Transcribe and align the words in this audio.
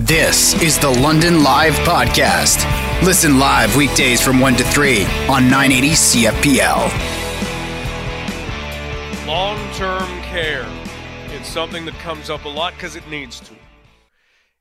This 0.00 0.52
is 0.62 0.78
the 0.78 0.90
London 0.90 1.42
Live 1.42 1.72
Podcast. 1.76 2.66
Listen 3.02 3.38
live 3.38 3.74
weekdays 3.76 4.20
from 4.20 4.40
1 4.40 4.56
to 4.56 4.64
3 4.64 5.04
on 5.26 5.48
980 5.48 5.88
CFPL. 5.92 6.86
Long 9.26 9.56
term 9.72 10.20
care. 10.20 10.66
It's 11.28 11.48
something 11.48 11.86
that 11.86 11.94
comes 11.94 12.28
up 12.28 12.44
a 12.44 12.48
lot 12.50 12.74
because 12.74 12.94
it 12.94 13.08
needs 13.08 13.40
to. 13.40 13.54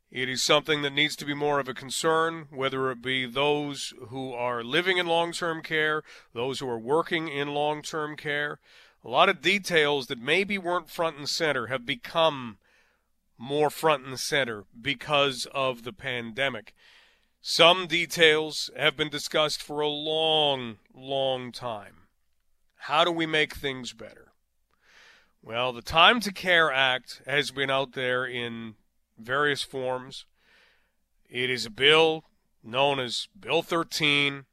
It 0.10 0.30
is 0.30 0.42
something 0.42 0.84
that 0.84 0.94
needs 0.94 1.18
to 1.18 1.26
be 1.26 1.34
more 1.34 1.60
of 1.60 1.68
a 1.68 1.74
concern, 1.74 2.48
whether 2.50 2.90
it 2.90 3.02
be 3.02 3.26
those 3.26 3.94
who 4.08 4.32
are 4.32 4.64
living 4.64 4.96
in 4.96 5.06
long 5.06 5.34
term 5.34 5.62
care, 5.62 6.02
those 6.34 6.60
who 6.60 6.70
are 6.70 6.80
working 6.80 7.28
in 7.28 7.50
long 7.50 7.82
term 7.82 8.16
care. 8.16 8.60
A 9.04 9.10
lot 9.10 9.28
of 9.28 9.42
details 9.42 10.08
that 10.08 10.18
maybe 10.18 10.58
weren't 10.58 10.90
front 10.90 11.18
and 11.18 11.28
center 11.28 11.68
have 11.68 11.86
become 11.86 12.58
more 13.38 13.70
front 13.70 14.06
and 14.06 14.20
center 14.20 14.66
because 14.80 15.48
of 15.54 15.84
the 15.84 15.94
pandemic. 15.94 16.74
Some 17.42 17.88
details 17.88 18.70
have 18.76 18.98
been 18.98 19.10
discussed 19.10 19.62
for 19.62 19.82
a 19.82 19.88
long, 19.88 20.78
long 20.94 21.52
time. 21.52 22.08
How 22.76 23.04
do 23.04 23.12
we 23.12 23.26
make 23.26 23.56
things 23.56 23.94
better? 23.94 24.32
Well, 25.42 25.74
the 25.74 25.84
Time 25.84 26.20
to 26.22 26.34
Care 26.34 26.72
Act 26.72 27.22
has 27.28 27.52
been 27.52 27.70
out 27.70 27.94
there 27.94 28.26
in 28.26 28.76
various 29.20 29.62
forms. 29.62 30.26
It 31.30 31.50
is 31.50 31.66
a 31.66 31.70
bill 31.70 32.24
known 32.64 33.00
as 33.00 33.28
Bill 33.40 33.62
13. 33.62 34.46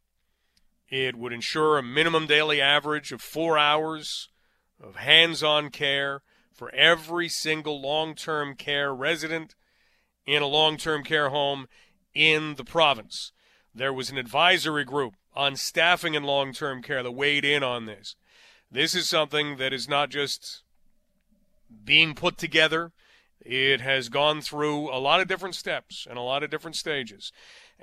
It 0.88 1.16
would 1.16 1.32
ensure 1.32 1.78
a 1.78 1.82
minimum 1.82 2.26
daily 2.26 2.60
average 2.60 3.10
of 3.10 3.22
four 3.22 3.56
hours 3.56 4.28
of 4.78 4.96
hands 4.96 5.42
on 5.42 5.70
care 5.70 6.22
for 6.54 6.74
every 6.74 7.28
single 7.28 7.80
long 7.80 8.14
term 8.14 8.54
care 8.54 8.94
resident 8.94 9.54
in 10.26 10.42
a 10.42 10.46
long 10.46 10.76
term 10.76 11.02
care 11.02 11.30
home 11.30 11.66
in 12.14 12.54
the 12.54 12.64
province. 12.64 13.32
There 13.74 13.92
was 13.92 14.10
an 14.10 14.18
advisory 14.18 14.84
group 14.84 15.14
on 15.34 15.56
staffing 15.56 16.14
in 16.14 16.24
long 16.24 16.52
term 16.52 16.82
care 16.82 17.02
that 17.02 17.12
weighed 17.12 17.44
in 17.44 17.62
on 17.62 17.86
this. 17.86 18.16
This 18.70 18.94
is 18.94 19.08
something 19.08 19.56
that 19.56 19.72
is 19.72 19.88
not 19.88 20.10
just 20.10 20.62
being 21.84 22.14
put 22.14 22.38
together, 22.38 22.92
it 23.40 23.80
has 23.80 24.08
gone 24.08 24.40
through 24.40 24.90
a 24.94 24.98
lot 24.98 25.20
of 25.20 25.28
different 25.28 25.54
steps 25.54 26.06
and 26.08 26.18
a 26.18 26.22
lot 26.22 26.42
of 26.42 26.50
different 26.50 26.76
stages. 26.76 27.32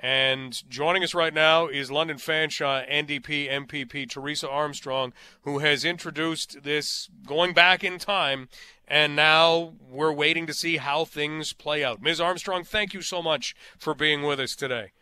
And 0.02 0.62
joining 0.70 1.04
us 1.04 1.14
right 1.14 1.34
now 1.34 1.66
is 1.66 1.90
London 1.90 2.16
Fanshawe 2.16 2.90
NDP 2.90 3.50
MPP 3.50 4.08
Teresa 4.08 4.48
Armstrong, 4.48 5.12
who 5.42 5.58
has 5.58 5.84
introduced 5.84 6.62
this 6.62 7.10
going 7.26 7.52
back 7.52 7.84
in 7.84 7.98
time, 7.98 8.48
and 8.88 9.14
now 9.14 9.74
we're 9.90 10.12
waiting 10.12 10.46
to 10.46 10.54
see 10.54 10.78
how 10.78 11.04
things 11.04 11.52
play 11.52 11.84
out. 11.84 12.00
Ms. 12.00 12.18
Armstrong, 12.18 12.64
thank 12.64 12.94
you 12.94 13.02
so 13.02 13.22
much 13.22 13.54
for 13.78 13.94
being 13.94 14.22
with 14.22 14.40
us 14.40 14.56
today. 14.56 14.92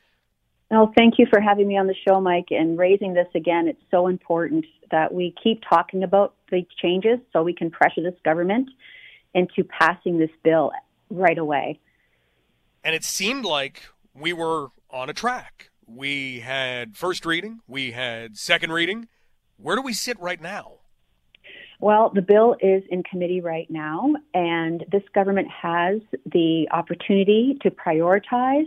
Well, 0.69 0.93
thank 0.97 1.15
you 1.17 1.27
for 1.31 1.41
having 1.41 1.69
me 1.69 1.79
on 1.79 1.87
the 1.87 1.95
show, 2.07 2.21
Mike, 2.21 2.49
and 2.51 2.77
raising 2.77 3.15
this 3.15 3.29
again. 3.37 3.69
It's 3.69 3.81
so 3.93 4.09
important 4.09 4.67
that 4.91 5.15
we 5.15 5.33
keep 5.43 5.63
talking 5.71 6.03
about 6.03 6.35
the 6.51 6.67
changes 6.83 7.21
so 7.33 7.45
we 7.45 7.55
can 7.55 7.71
pressure 7.71 8.03
this 8.03 8.19
government 8.25 8.69
into 9.33 9.63
passing 9.63 10.19
this 10.19 10.31
bill 10.43 10.73
right 11.09 11.39
away. 11.39 11.79
And 12.83 12.97
it 12.97 13.05
seemed 13.05 13.45
like 13.45 13.85
we 14.13 14.33
were 14.33 14.71
on 14.91 15.09
a 15.09 15.13
track. 15.13 15.71
We 15.87 16.41
had 16.41 16.97
first 16.97 17.25
reading, 17.25 17.61
we 17.67 17.93
had 17.93 18.37
second 18.37 18.73
reading. 18.73 19.09
Where 19.57 19.77
do 19.77 19.83
we 19.83 19.93
sit 19.93 20.19
right 20.21 20.41
now? 20.41 20.75
Well, 21.81 22.11
the 22.13 22.23
bill 22.23 22.57
is 22.61 22.83
in 22.91 23.03
committee 23.05 23.41
right 23.41 23.71
now, 23.71 24.15
and 24.35 24.85
this 24.91 25.03
government 25.15 25.49
has 25.49 26.01
the 26.27 26.69
opportunity 26.73 27.57
to 27.63 27.71
prioritize 27.71 28.67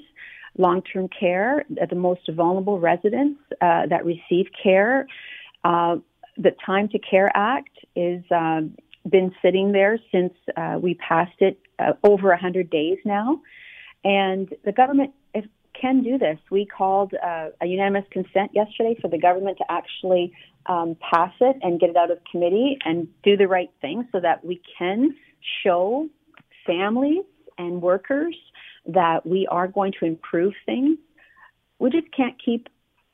long 0.58 0.82
term 0.82 1.10
care, 1.10 1.66
the 1.70 1.96
most 1.96 2.30
vulnerable 2.30 2.80
residents 2.80 3.40
uh, 3.62 3.88
that 3.88 4.06
receive 4.06 4.48
care. 4.62 5.08
Uh, 5.64 5.98
the 6.38 6.52
Time 6.66 6.88
to 6.90 7.00
Care 7.00 7.32
Act 7.36 7.78
is 7.96 8.24
um, 8.32 8.76
been 9.10 9.34
sitting 9.42 9.72
there 9.72 10.00
since 10.12 10.34
uh, 10.56 10.78
we 10.82 10.96
passed 10.96 11.40
it 11.40 11.60
uh, 11.80 11.94
over 12.04 12.30
100 12.30 12.70
days 12.70 12.98
now. 13.06 13.42
And 14.04 14.54
the 14.66 14.72
government 14.72 15.12
if, 15.34 15.46
can 15.80 16.04
do 16.04 16.18
this. 16.18 16.38
We 16.50 16.66
called 16.66 17.14
uh, 17.14 17.50
a 17.62 17.66
unanimous 17.66 18.06
consent 18.12 18.52
yesterday 18.54 18.98
for 19.02 19.08
the 19.08 19.18
government 19.18 19.58
to 19.58 19.66
actually 19.70 20.34
um, 20.66 20.96
pass 21.12 21.34
it 21.42 21.58
and 21.62 21.80
get 21.80 21.90
it 21.90 21.98
out 21.98 22.12
of 22.12 22.20
committee 22.30 22.78
and 22.86 23.08
do 23.24 23.38
the 23.38 23.48
right 23.48 23.70
thing 23.82 24.08
so 24.12 24.20
that 24.20 24.46
we 24.46 24.62
can 24.78 25.16
show 25.64 26.08
families 26.66 27.24
and 27.58 27.82
workers 27.82 28.36
that 28.86 29.26
we 29.26 29.48
are 29.48 29.68
going 29.68 29.94
to 30.00 30.06
improve 30.06 30.54
things. 30.66 30.98
We 31.80 31.90
just 31.90 32.08
can't 32.16 32.36
keep 32.44 32.68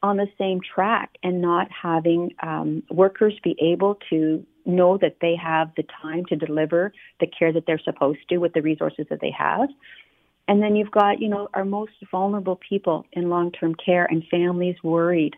on 0.04 0.18
the 0.18 0.28
same 0.38 0.60
track 0.62 1.18
and 1.24 1.42
not 1.42 1.68
having 1.72 2.32
um, 2.42 2.84
workers 2.90 3.34
be 3.44 3.56
able 3.62 3.98
to 4.10 4.46
know 4.66 4.98
that 4.98 5.18
they 5.22 5.36
have 5.36 5.72
the 5.76 5.84
time 6.02 6.26
to 6.26 6.36
deliver 6.36 6.92
the 7.20 7.28
care 7.28 7.52
that 7.54 7.64
they're 7.66 7.82
supposed 7.84 8.20
to 8.30 8.38
with 8.38 8.54
the 8.54 8.62
resources 8.62 9.06
that 9.10 9.20
they 9.22 9.32
have. 9.32 9.70
And 10.48 10.62
then 10.64 10.76
you've 10.76 10.92
got, 10.92 11.22
you 11.22 11.28
know, 11.28 11.50
our 11.54 11.66
most 11.66 11.92
vulnerable 12.10 12.56
people 12.70 13.06
in 13.12 13.30
long-term 13.30 13.76
care 13.76 14.06
and 14.06 14.24
families 14.32 14.76
worried 14.84 15.36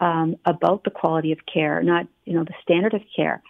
um, 0.00 0.36
about 0.44 0.84
the 0.84 0.90
quality 0.90 1.30
of 1.32 1.38
care, 1.46 1.82
not, 1.82 2.06
you 2.24 2.34
know, 2.34 2.44
the 2.44 2.54
standard 2.62 2.94
of 2.94 3.02
care. 3.14 3.42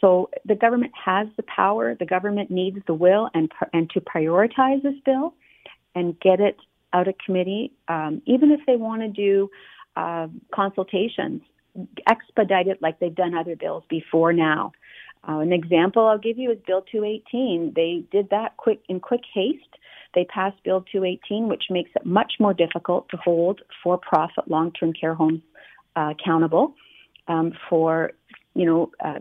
So 0.00 0.30
the 0.44 0.54
government 0.54 0.92
has 1.04 1.28
the 1.36 1.42
power. 1.42 1.94
The 1.94 2.06
government 2.06 2.50
needs 2.50 2.78
the 2.86 2.94
will 2.94 3.30
and 3.34 3.50
and 3.72 3.90
to 3.90 4.00
prioritize 4.00 4.82
this 4.82 4.94
bill 5.04 5.34
and 5.94 6.18
get 6.20 6.40
it 6.40 6.56
out 6.92 7.08
of 7.08 7.14
committee. 7.24 7.72
Um, 7.88 8.22
even 8.26 8.50
if 8.50 8.60
they 8.66 8.76
want 8.76 9.02
to 9.02 9.08
do 9.08 9.50
uh, 9.96 10.28
consultations, 10.54 11.42
expedite 12.08 12.68
it 12.68 12.80
like 12.80 13.00
they've 13.00 13.14
done 13.14 13.36
other 13.36 13.56
bills 13.56 13.84
before 13.88 14.32
now. 14.32 14.72
Uh, 15.26 15.38
an 15.38 15.52
example 15.52 16.06
I'll 16.06 16.18
give 16.18 16.38
you 16.38 16.50
is 16.50 16.58
Bill 16.66 16.84
218. 16.90 17.72
They 17.74 18.04
did 18.10 18.30
that 18.30 18.56
quick 18.56 18.80
in 18.88 19.00
quick 19.00 19.22
haste. 19.32 19.62
They 20.14 20.24
passed 20.24 20.62
Bill 20.64 20.84
218, 20.90 21.48
which 21.48 21.64
makes 21.70 21.90
it 21.94 22.06
much 22.06 22.34
more 22.40 22.54
difficult 22.54 23.08
to 23.10 23.16
hold 23.16 23.60
for-profit 23.82 24.48
long-term 24.48 24.94
care 24.98 25.14
homes 25.14 25.40
uh, 25.96 26.12
accountable 26.18 26.74
um, 27.26 27.52
for, 27.68 28.12
you 28.54 28.64
know, 28.64 28.90
uh, 29.04 29.18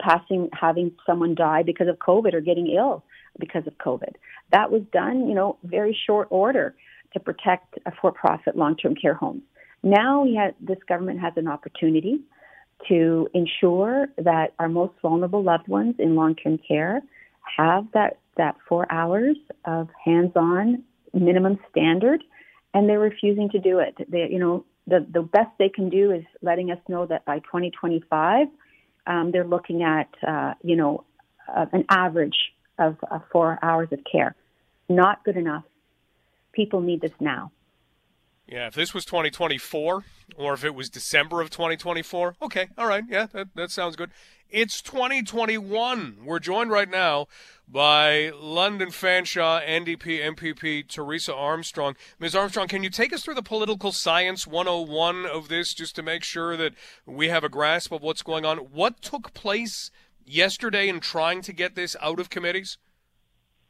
passing 0.00 0.48
having 0.58 0.92
someone 1.04 1.34
die 1.34 1.62
because 1.62 1.88
of 1.88 1.98
COVID 1.98 2.32
or 2.32 2.40
getting 2.40 2.68
ill 2.68 3.04
because 3.38 3.66
of 3.66 3.76
COVID. 3.78 4.14
That 4.52 4.70
was 4.70 4.82
done, 4.92 5.28
you 5.28 5.34
know, 5.34 5.58
very 5.64 5.96
short 6.06 6.28
order 6.30 6.74
to 7.12 7.20
protect 7.20 7.78
for-profit 8.00 8.56
long-term 8.56 8.94
care 8.94 9.14
homes. 9.14 9.42
Now 9.82 10.24
ha- 10.28 10.54
this 10.60 10.78
government 10.88 11.20
has 11.20 11.32
an 11.36 11.48
opportunity 11.48 12.20
to 12.88 13.28
ensure 13.34 14.06
that 14.18 14.54
our 14.58 14.68
most 14.68 14.94
vulnerable 15.02 15.42
loved 15.42 15.68
ones 15.68 15.96
in 15.98 16.14
long-term 16.14 16.58
care 16.66 17.02
have 17.56 17.86
that, 17.92 18.18
that 18.36 18.56
four 18.68 18.90
hours 18.90 19.36
of 19.64 19.88
hands-on 20.04 20.82
minimum 21.12 21.58
standard, 21.70 22.22
and 22.74 22.88
they're 22.88 22.98
refusing 22.98 23.48
to 23.50 23.58
do 23.58 23.78
it. 23.78 23.96
They, 24.08 24.28
you 24.30 24.38
know, 24.38 24.64
the, 24.86 25.06
the 25.10 25.22
best 25.22 25.50
they 25.58 25.68
can 25.68 25.90
do 25.90 26.10
is 26.12 26.24
letting 26.42 26.70
us 26.70 26.78
know 26.88 27.06
that 27.06 27.24
by 27.24 27.40
2025, 27.40 28.48
um, 29.06 29.30
they're 29.32 29.44
looking 29.44 29.82
at, 29.82 30.08
uh, 30.26 30.54
you 30.62 30.76
know, 30.76 31.04
uh, 31.54 31.66
an 31.72 31.84
average 31.88 32.36
of 32.78 32.96
uh, 33.10 33.18
four 33.32 33.58
hours 33.62 33.88
of 33.92 34.00
care. 34.10 34.34
Not 34.88 35.24
good 35.24 35.36
enough. 35.36 35.64
People 36.52 36.80
need 36.80 37.00
this 37.00 37.12
now. 37.20 37.50
Yeah, 38.48 38.66
if 38.68 38.74
this 38.74 38.94
was 38.94 39.04
2024 39.04 40.04
or 40.36 40.54
if 40.54 40.64
it 40.64 40.74
was 40.74 40.88
December 40.88 41.42
of 41.42 41.50
2024, 41.50 42.36
okay, 42.40 42.68
all 42.78 42.86
right, 42.86 43.04
yeah, 43.06 43.26
that, 43.32 43.48
that 43.54 43.70
sounds 43.70 43.94
good. 43.94 44.10
It's 44.48 44.80
2021. 44.80 46.16
We're 46.24 46.38
joined 46.38 46.70
right 46.70 46.88
now 46.88 47.26
by 47.70 48.30
London 48.30 48.88
Fanshawe, 48.88 49.62
NDP 49.62 50.34
MPP 50.34 50.88
Teresa 50.88 51.34
Armstrong. 51.34 51.94
Ms. 52.18 52.34
Armstrong, 52.34 52.68
can 52.68 52.82
you 52.82 52.88
take 52.88 53.12
us 53.12 53.22
through 53.22 53.34
the 53.34 53.42
political 53.42 53.92
science 53.92 54.46
101 54.46 55.26
of 55.26 55.48
this 55.48 55.74
just 55.74 55.94
to 55.96 56.02
make 56.02 56.24
sure 56.24 56.56
that 56.56 56.72
we 57.04 57.28
have 57.28 57.44
a 57.44 57.50
grasp 57.50 57.92
of 57.92 58.00
what's 58.00 58.22
going 58.22 58.46
on? 58.46 58.56
What 58.56 59.02
took 59.02 59.34
place 59.34 59.90
yesterday 60.24 60.88
in 60.88 61.00
trying 61.00 61.42
to 61.42 61.52
get 61.52 61.74
this 61.74 61.94
out 62.00 62.18
of 62.18 62.30
committees? 62.30 62.78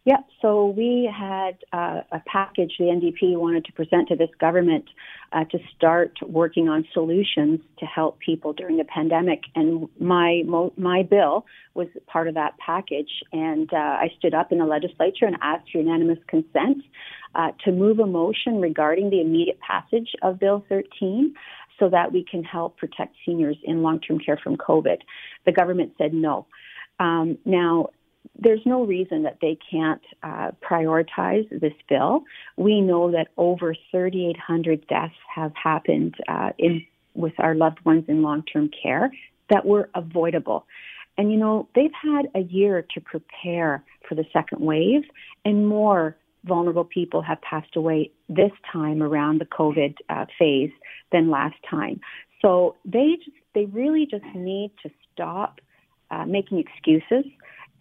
Yeah, 0.09 0.23
so 0.41 0.69
we 0.69 1.13
had 1.15 1.59
uh, 1.71 2.01
a 2.11 2.23
package 2.25 2.73
the 2.79 2.87
NDP 2.87 3.37
wanted 3.37 3.67
to 3.67 3.73
present 3.75 4.09
to 4.09 4.17
this 4.17 4.31
government 4.41 4.87
uh, 5.35 5.45
to 5.45 5.59
start 5.77 6.13
working 6.27 6.67
on 6.67 6.87
solutions 6.95 7.61
to 7.79 7.85
help 7.85 8.19
people 8.19 8.55
during 8.55 8.79
the 8.79 8.87
pandemic, 8.87 9.43
and 9.55 9.87
my 10.01 10.45
my 10.79 11.03
bill 11.03 11.45
was 11.75 11.89
part 12.07 12.27
of 12.27 12.37
that 12.37 12.57
package. 12.57 13.11
And 13.35 13.71
uh, 13.71 13.77
I 13.77 14.09
stood 14.19 14.33
up 14.33 14.51
in 14.51 14.57
the 14.57 14.65
legislature 14.65 15.27
and 15.27 15.37
asked 15.43 15.73
for 15.73 15.77
unanimous 15.77 16.21
consent 16.27 16.79
uh, 17.35 17.51
to 17.67 17.71
move 17.71 17.99
a 17.99 18.07
motion 18.07 18.63
regarding 18.63 19.11
the 19.11 19.21
immediate 19.21 19.61
passage 19.61 20.09
of 20.23 20.41
Bill 20.41 20.65
13 20.71 21.35
so 21.79 21.91
that 21.91 22.13
we 22.15 22.25
can 22.25 22.45
help 22.45 22.79
protect 22.79 23.15
seniors 23.27 23.59
in 23.63 23.83
long-term 23.83 24.21
care 24.21 24.41
from 24.43 24.57
COVID. 24.57 25.01
The 25.45 25.53
government 25.53 25.93
said 25.99 26.15
no. 26.15 26.47
Um, 26.99 27.39
now, 27.45 27.91
there's 28.39 28.61
no 28.65 28.85
reason 28.85 29.25
that 29.25 29.39
they 29.41 29.59
can't 29.71 30.03
uh, 30.23 30.53
prioritize 30.63 31.49
this 31.51 31.73
bill. 31.89 32.23
We 32.57 32.81
know 32.81 33.11
that 33.11 33.29
over 33.37 33.75
3,800 33.91 34.87
deaths 34.87 35.15
have 35.35 35.53
happened 35.61 36.15
uh, 36.29 36.51
in 36.59 36.85
with 37.15 37.33
our 37.39 37.55
loved 37.55 37.85
ones 37.85 38.05
in 38.07 38.23
long-term 38.23 38.71
care 38.81 39.11
that 39.51 39.67
were 39.67 39.91
avoidable. 39.95 40.67
And 41.17 41.33
you 41.33 41.39
know, 41.39 41.69
they've 41.75 41.91
had 42.01 42.29
a 42.35 42.41
year 42.41 42.87
to 42.95 43.01
prepare 43.01 43.83
for 44.09 44.15
the 44.15 44.25
second 44.33 44.61
wave, 44.61 45.03
and 45.45 45.67
more 45.67 46.17
vulnerable 46.45 46.85
people 46.85 47.23
have 47.23 47.41
passed 47.43 47.75
away 47.75 48.13
this 48.29 48.53
time 48.73 49.03
around 49.03 49.41
the 49.41 49.47
COVID 49.47 49.97
uh, 50.09 50.27
phase 50.39 50.71
than 51.11 51.29
last 51.29 51.57
time. 51.69 52.01
So 52.41 52.77
they 52.85 53.17
just, 53.17 53.37
they 53.55 53.65
really 53.65 54.07
just 54.07 54.25
need 54.35 54.71
to 54.85 54.91
stop 55.13 55.61
uh, 56.11 56.25
making 56.25 56.59
excuses 56.59 57.25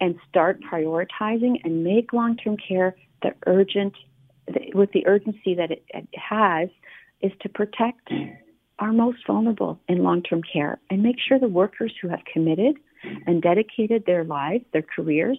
and 0.00 0.16
start 0.28 0.60
prioritizing 0.62 1.60
and 1.64 1.84
make 1.84 2.12
long-term 2.12 2.56
care 2.56 2.96
the 3.22 3.30
urgent 3.46 3.94
with 4.74 4.90
the 4.92 5.06
urgency 5.06 5.54
that 5.54 5.70
it, 5.70 5.84
it 5.88 6.08
has 6.12 6.68
is 7.20 7.32
to 7.40 7.48
protect 7.48 8.10
our 8.78 8.92
most 8.92 9.18
vulnerable 9.26 9.78
in 9.88 10.02
long-term 10.02 10.42
care 10.50 10.80
and 10.88 11.02
make 11.02 11.16
sure 11.18 11.38
the 11.38 11.48
workers 11.48 11.92
who 12.00 12.08
have 12.08 12.20
committed 12.32 12.76
and 13.26 13.42
dedicated 13.42 14.04
their 14.06 14.24
lives, 14.24 14.64
their 14.72 14.82
careers 14.82 15.38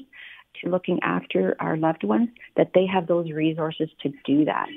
to 0.61 0.69
looking 0.69 0.99
after 1.03 1.55
our 1.59 1.77
loved 1.77 2.03
ones, 2.03 2.29
that 2.57 2.71
they 2.73 2.85
have 2.85 3.07
those 3.07 3.31
resources 3.31 3.89
to 4.01 4.11
do 4.25 4.45
that. 4.45 4.67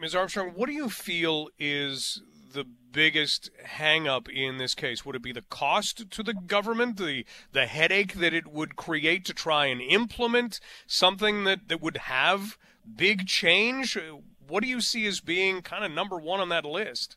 Ms. 0.00 0.14
Armstrong, 0.14 0.52
what 0.54 0.66
do 0.66 0.72
you 0.72 0.88
feel 0.88 1.48
is 1.58 2.22
the 2.58 2.66
biggest 2.92 3.50
hangup 3.78 4.28
in 4.28 4.58
this 4.58 4.74
case? 4.74 5.04
Would 5.04 5.16
it 5.16 5.22
be 5.22 5.32
the 5.32 5.42
cost 5.42 6.10
to 6.10 6.22
the 6.22 6.34
government, 6.34 6.96
the 6.96 7.24
the 7.52 7.66
headache 7.66 8.14
that 8.14 8.34
it 8.34 8.48
would 8.48 8.74
create 8.74 9.24
to 9.26 9.34
try 9.34 9.66
and 9.66 9.80
implement 9.80 10.58
something 10.86 11.44
that, 11.44 11.68
that 11.68 11.80
would 11.80 11.96
have 11.96 12.58
big 12.96 13.26
change? 13.26 13.96
What 14.48 14.62
do 14.62 14.68
you 14.68 14.80
see 14.80 15.06
as 15.06 15.20
being 15.20 15.62
kind 15.62 15.84
of 15.84 15.92
number 15.92 16.16
one 16.16 16.40
on 16.40 16.48
that 16.48 16.64
list? 16.64 17.16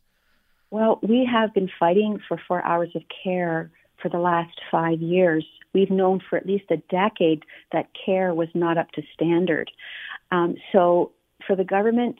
Well, 0.70 1.00
we 1.02 1.28
have 1.30 1.54
been 1.54 1.70
fighting 1.80 2.20
for 2.28 2.40
four 2.48 2.64
hours 2.64 2.92
of 2.96 3.02
care 3.24 3.72
for 4.02 4.10
the 4.10 4.20
last 4.20 4.58
five 4.70 5.02
years. 5.02 5.46
We've 5.74 5.90
known 5.90 6.22
for 6.30 6.38
at 6.38 6.46
least 6.46 6.66
a 6.70 6.78
decade 6.78 7.44
that 7.72 7.90
care 8.06 8.34
was 8.34 8.50
not 8.54 8.78
up 8.78 8.92
to 8.92 9.02
standard. 9.14 9.72
Um, 10.32 10.56
so 10.72 11.12
for 11.46 11.56
the 11.56 11.64
government, 11.64 12.18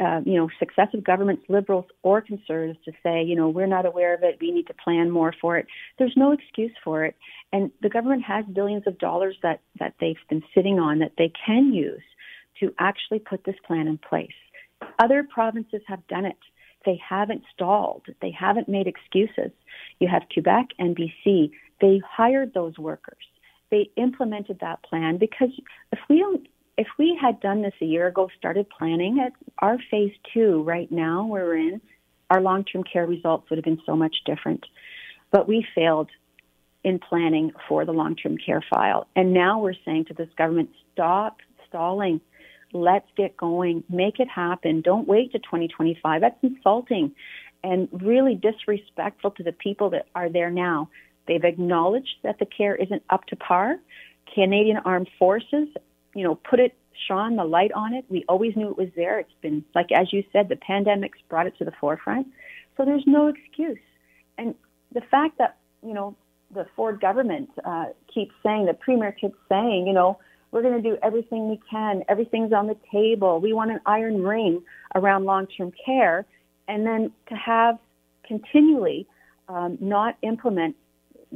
uh, 0.00 0.20
you 0.24 0.34
know, 0.34 0.48
successive 0.58 1.04
governments, 1.04 1.42
liberals 1.48 1.86
or 2.02 2.20
conservatives, 2.20 2.78
to 2.84 2.92
say, 3.02 3.22
you 3.22 3.36
know, 3.36 3.48
we're 3.48 3.66
not 3.66 3.86
aware 3.86 4.14
of 4.14 4.22
it, 4.22 4.38
we 4.40 4.50
need 4.50 4.66
to 4.66 4.74
plan 4.74 5.10
more 5.10 5.34
for 5.40 5.56
it. 5.56 5.66
There's 5.98 6.14
no 6.16 6.32
excuse 6.32 6.72
for 6.82 7.04
it, 7.04 7.16
and 7.52 7.70
the 7.82 7.88
government 7.88 8.22
has 8.24 8.44
billions 8.46 8.86
of 8.86 8.98
dollars 8.98 9.36
that 9.42 9.60
that 9.78 9.94
they've 10.00 10.16
been 10.28 10.42
sitting 10.54 10.78
on 10.78 10.98
that 11.00 11.12
they 11.18 11.32
can 11.46 11.72
use 11.72 12.02
to 12.60 12.74
actually 12.78 13.18
put 13.18 13.44
this 13.44 13.56
plan 13.66 13.86
in 13.86 13.98
place. 13.98 14.30
Other 14.98 15.22
provinces 15.22 15.82
have 15.86 16.06
done 16.06 16.24
it. 16.24 16.38
They 16.84 17.00
haven't 17.06 17.42
stalled. 17.52 18.06
They 18.22 18.30
haven't 18.30 18.68
made 18.68 18.86
excuses. 18.86 19.50
You 19.98 20.08
have 20.08 20.22
Quebec 20.32 20.68
and 20.78 20.96
BC. 20.96 21.50
They 21.80 22.00
hired 22.08 22.54
those 22.54 22.78
workers. 22.78 23.24
They 23.70 23.90
implemented 23.96 24.60
that 24.60 24.82
plan 24.84 25.18
because 25.18 25.50
if 25.92 25.98
we 26.08 26.20
don't, 26.20 26.46
if 26.76 26.86
we 26.98 27.18
had 27.20 27.40
done 27.40 27.62
this 27.62 27.74
a 27.80 27.84
year 27.84 28.06
ago, 28.06 28.28
started 28.36 28.68
planning 28.68 29.20
at 29.24 29.32
our 29.58 29.78
phase 29.90 30.12
two 30.34 30.62
right 30.62 30.90
now 30.90 31.26
we're 31.26 31.56
in, 31.56 31.80
our 32.30 32.40
long-term 32.40 32.84
care 32.84 33.06
results 33.06 33.48
would 33.48 33.56
have 33.56 33.64
been 33.64 33.80
so 33.86 33.96
much 33.96 34.16
different. 34.24 34.64
But 35.30 35.48
we 35.48 35.66
failed 35.74 36.10
in 36.84 36.98
planning 36.98 37.52
for 37.68 37.84
the 37.84 37.92
long-term 37.92 38.38
care 38.44 38.62
file. 38.68 39.06
And 39.16 39.32
now 39.32 39.60
we're 39.60 39.74
saying 39.84 40.06
to 40.06 40.14
this 40.14 40.28
government, 40.36 40.70
stop 40.92 41.38
stalling. 41.68 42.20
Let's 42.72 43.08
get 43.16 43.36
going. 43.36 43.84
Make 43.88 44.20
it 44.20 44.28
happen. 44.28 44.82
Don't 44.82 45.08
wait 45.08 45.32
to 45.32 45.38
2025. 45.38 46.20
That's 46.20 46.36
insulting 46.42 47.12
and 47.64 47.88
really 47.92 48.34
disrespectful 48.34 49.32
to 49.32 49.42
the 49.42 49.52
people 49.52 49.90
that 49.90 50.06
are 50.14 50.28
there 50.28 50.50
now. 50.50 50.88
They've 51.26 51.42
acknowledged 51.42 52.18
that 52.22 52.38
the 52.38 52.46
care 52.46 52.76
isn't 52.76 53.02
up 53.10 53.26
to 53.26 53.36
par. 53.36 53.76
Canadian 54.32 54.78
Armed 54.78 55.08
Forces, 55.18 55.68
you 56.16 56.24
know, 56.24 56.34
put 56.34 56.58
it, 56.58 56.74
shone 57.06 57.36
the 57.36 57.44
light 57.44 57.72
on 57.72 57.92
it. 57.92 58.06
We 58.08 58.24
always 58.26 58.56
knew 58.56 58.70
it 58.70 58.78
was 58.78 58.88
there. 58.96 59.20
It's 59.20 59.30
been, 59.42 59.64
like 59.74 59.92
as 59.92 60.12
you 60.12 60.24
said, 60.32 60.48
the 60.48 60.56
pandemic's 60.56 61.18
brought 61.28 61.46
it 61.46 61.56
to 61.58 61.64
the 61.64 61.72
forefront. 61.78 62.26
So 62.76 62.84
there's 62.86 63.04
no 63.06 63.28
excuse. 63.28 63.78
And 64.38 64.54
the 64.92 65.02
fact 65.02 65.36
that, 65.38 65.58
you 65.82 65.92
know, 65.92 66.16
the 66.54 66.66
Ford 66.74 67.00
government 67.00 67.50
uh, 67.64 67.86
keeps 68.12 68.34
saying, 68.42 68.64
the 68.64 68.74
premier 68.74 69.12
keeps 69.12 69.36
saying, 69.48 69.86
you 69.86 69.92
know, 69.92 70.18
we're 70.52 70.62
going 70.62 70.80
to 70.82 70.88
do 70.90 70.96
everything 71.02 71.50
we 71.50 71.60
can. 71.70 72.02
Everything's 72.08 72.52
on 72.52 72.66
the 72.66 72.76
table. 72.90 73.40
We 73.40 73.52
want 73.52 73.72
an 73.72 73.80
iron 73.84 74.22
ring 74.22 74.62
around 74.94 75.24
long-term 75.24 75.72
care, 75.84 76.24
and 76.66 76.86
then 76.86 77.12
to 77.28 77.34
have 77.34 77.78
continually 78.26 79.06
um, 79.48 79.76
not 79.80 80.16
implement 80.22 80.76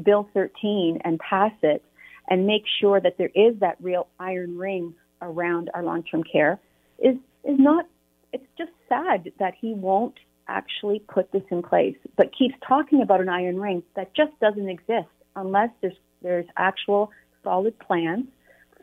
Bill 0.03 0.29
13 0.33 1.01
and 1.05 1.19
pass 1.19 1.53
it, 1.63 1.85
and 2.31 2.47
make 2.47 2.63
sure 2.81 3.01
that 3.01 3.19
there 3.19 3.31
is 3.35 3.59
that 3.61 3.77
real 3.81 4.07
iron 4.19 4.57
ring 4.57 4.95
around 5.21 5.71
our 5.75 5.83
long-term 5.83 6.23
care 6.25 6.59
is 6.99 7.17
is 7.45 7.59
not. 7.59 7.87
It's 8.33 8.47
just 8.57 8.71
sad 8.89 9.33
that 9.41 9.55
he 9.61 9.75
won't 9.75 10.15
actually 10.47 11.01
put 11.01 11.33
this 11.33 11.43
in 11.51 11.63
place, 11.63 11.97
but 12.17 12.31
keeps 12.37 12.55
talking 12.67 13.03
about 13.03 13.21
an 13.21 13.29
iron 13.29 13.59
ring 13.61 13.83
that 13.97 14.15
just 14.15 14.39
doesn't 14.41 14.69
exist 14.69 15.09
unless 15.37 15.71
there's 15.81 15.97
there's 16.23 16.47
actual 16.57 17.11
solid 17.43 17.79
plans 17.79 18.27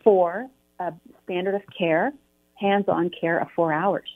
for 0.03 0.47
a 0.79 0.93
standard 1.23 1.55
of 1.55 1.61
care, 1.77 2.11
hands-on 2.55 3.11
care 3.19 3.39
of 3.39 3.47
four 3.55 3.71
hours. 3.71 4.09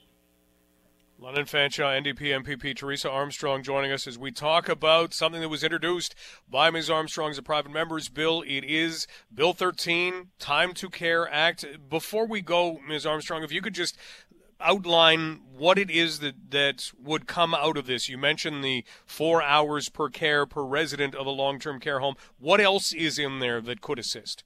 London 1.22 1.46
Fanshawe, 1.46 2.02
NDP 2.02 2.44
MPP 2.44 2.76
Teresa 2.76 3.08
Armstrong 3.08 3.62
joining 3.62 3.92
us 3.92 4.08
as 4.08 4.18
we 4.18 4.32
talk 4.32 4.68
about 4.68 5.14
something 5.14 5.40
that 5.40 5.50
was 5.50 5.64
introduced 5.64 6.16
by 6.50 6.72
Ms. 6.72 6.90
Armstrong 6.90 7.30
as 7.30 7.38
a 7.38 7.44
private 7.44 7.72
member's 7.72 8.10
bill. 8.10 8.42
It 8.48 8.64
is 8.64 9.06
Bill 9.32 9.54
13, 9.54 10.30
Time 10.40 10.74
to 10.74 10.90
Care 10.90 11.32
Act. 11.32 11.64
Before 11.88 12.26
we 12.26 12.42
go, 12.42 12.80
Ms. 12.88 13.06
Armstrong, 13.06 13.44
if 13.44 13.52
you 13.52 13.62
could 13.62 13.76
just 13.76 14.00
outline 14.60 15.42
what 15.56 15.78
it 15.78 15.92
is 15.92 16.22
that, 16.22 16.50
that 16.50 16.92
would 17.00 17.28
come 17.28 17.54
out 17.54 17.78
of 17.78 17.86
this. 17.86 18.10
You 18.10 18.18
mentioned 18.18 18.64
the 18.64 18.84
four 19.06 19.44
hours 19.44 19.90
per 19.90 20.10
care 20.10 20.48
per 20.48 20.64
resident 20.64 21.14
of 21.14 21.28
a 21.28 21.32
long 21.32 21.60
term 21.60 21.80
care 21.80 22.00
home. 22.00 22.16
What 22.40 22.60
else 22.60 22.94
is 22.94 23.20
in 23.20 23.38
there 23.38 23.62
that 23.62 23.80
could 23.80 24.00
assist? 24.00 24.44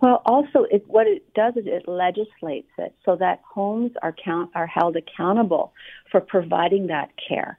Well, 0.00 0.22
also, 0.24 0.64
it, 0.70 0.84
what 0.86 1.06
it 1.06 1.32
does 1.34 1.54
is 1.56 1.64
it 1.66 1.88
legislates 1.88 2.70
it 2.78 2.94
so 3.04 3.16
that 3.16 3.40
homes 3.48 3.92
are 4.02 4.14
count, 4.24 4.50
are 4.54 4.66
held 4.66 4.96
accountable 4.96 5.72
for 6.10 6.20
providing 6.20 6.88
that 6.88 7.10
care. 7.28 7.58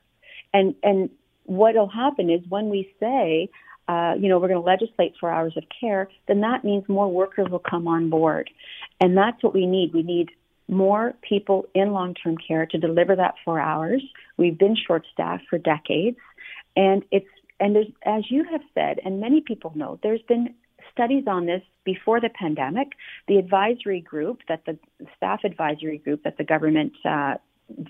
And 0.54 0.76
and 0.84 1.10
what 1.44 1.76
will 1.76 1.88
happen 1.88 2.30
is 2.30 2.42
when 2.50 2.70
we 2.70 2.94
say, 3.00 3.50
uh, 3.88 4.14
you 4.20 4.30
know, 4.30 4.40
we're 4.40 4.48
going 4.48 4.62
to 4.62 4.66
legislate 4.66 5.14
for 5.20 5.32
hours 5.32 5.54
of 5.58 5.64
care, 5.80 6.10
then 6.28 6.42
that 6.42 6.64
means 6.64 6.88
more 6.88 7.12
workers 7.12 7.48
will 7.50 7.60
come 7.60 7.88
on 7.88 8.10
board, 8.10 8.50
and 9.02 9.18
that's 9.18 9.42
what 9.44 9.54
we 9.54 9.66
need. 9.66 9.94
We 9.94 10.04
need 10.04 10.30
more 10.68 11.16
people 11.28 11.66
in 11.74 11.92
long-term 11.92 12.38
care 12.48 12.68
to 12.68 12.78
deliver 12.78 13.16
that 13.16 13.34
four 13.44 13.60
hours. 13.60 14.04
We've 14.38 14.58
been 14.58 14.76
short-staffed 14.76 15.46
for 15.50 15.58
decades, 15.58 16.18
and 16.76 17.04
it's 17.12 17.28
and 17.60 17.76
there's 17.76 17.88
as 18.04 18.24
you 18.30 18.46
have 18.52 18.62
said, 18.76 19.00
and 19.04 19.20
many 19.20 19.42
people 19.42 19.72
know, 19.76 20.00
there's 20.04 20.22
been 20.28 20.54
studies 20.92 21.26
on 21.28 21.46
this 21.46 21.62
before 21.84 22.20
the 22.20 22.30
pandemic. 22.30 22.90
The 23.28 23.38
advisory 23.38 24.02
group 24.02 24.40
that 24.48 24.66
the 24.66 24.78
staff 25.18 25.42
advisory 25.44 25.98
group 25.98 26.24
that 26.24 26.38
the 26.38 26.44
government 26.44 26.94
uh, 27.06 27.36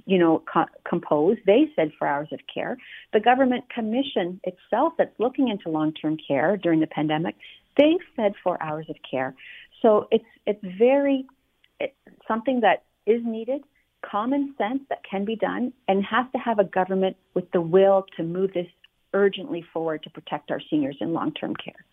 you 0.05 0.17
know, 0.17 0.43
co- 0.51 0.65
composed. 0.87 1.39
They 1.45 1.69
said 1.75 1.91
four 1.97 2.07
hours 2.07 2.29
of 2.31 2.39
care. 2.53 2.77
The 3.13 3.19
government 3.19 3.65
commission 3.69 4.39
itself, 4.43 4.93
that's 4.97 5.17
looking 5.19 5.47
into 5.47 5.69
long-term 5.69 6.17
care 6.25 6.57
during 6.57 6.79
the 6.79 6.87
pandemic, 6.87 7.35
they 7.77 7.97
said 8.15 8.33
four 8.43 8.61
hours 8.61 8.87
of 8.89 8.97
care. 9.09 9.35
So 9.81 10.07
it's 10.11 10.25
it's 10.45 10.63
very 10.77 11.25
it's 11.79 11.93
something 12.27 12.61
that 12.61 12.83
is 13.05 13.21
needed, 13.23 13.61
common 14.03 14.53
sense 14.57 14.81
that 14.89 14.99
can 15.09 15.23
be 15.23 15.35
done, 15.35 15.71
and 15.87 16.03
has 16.03 16.25
to 16.33 16.37
have 16.37 16.59
a 16.59 16.65
government 16.65 17.15
with 17.33 17.49
the 17.51 17.61
will 17.61 18.05
to 18.17 18.23
move 18.23 18.53
this 18.53 18.67
urgently 19.13 19.63
forward 19.73 20.03
to 20.03 20.09
protect 20.09 20.51
our 20.51 20.61
seniors 20.69 20.97
in 20.99 21.13
long-term 21.13 21.55
care 21.55 21.85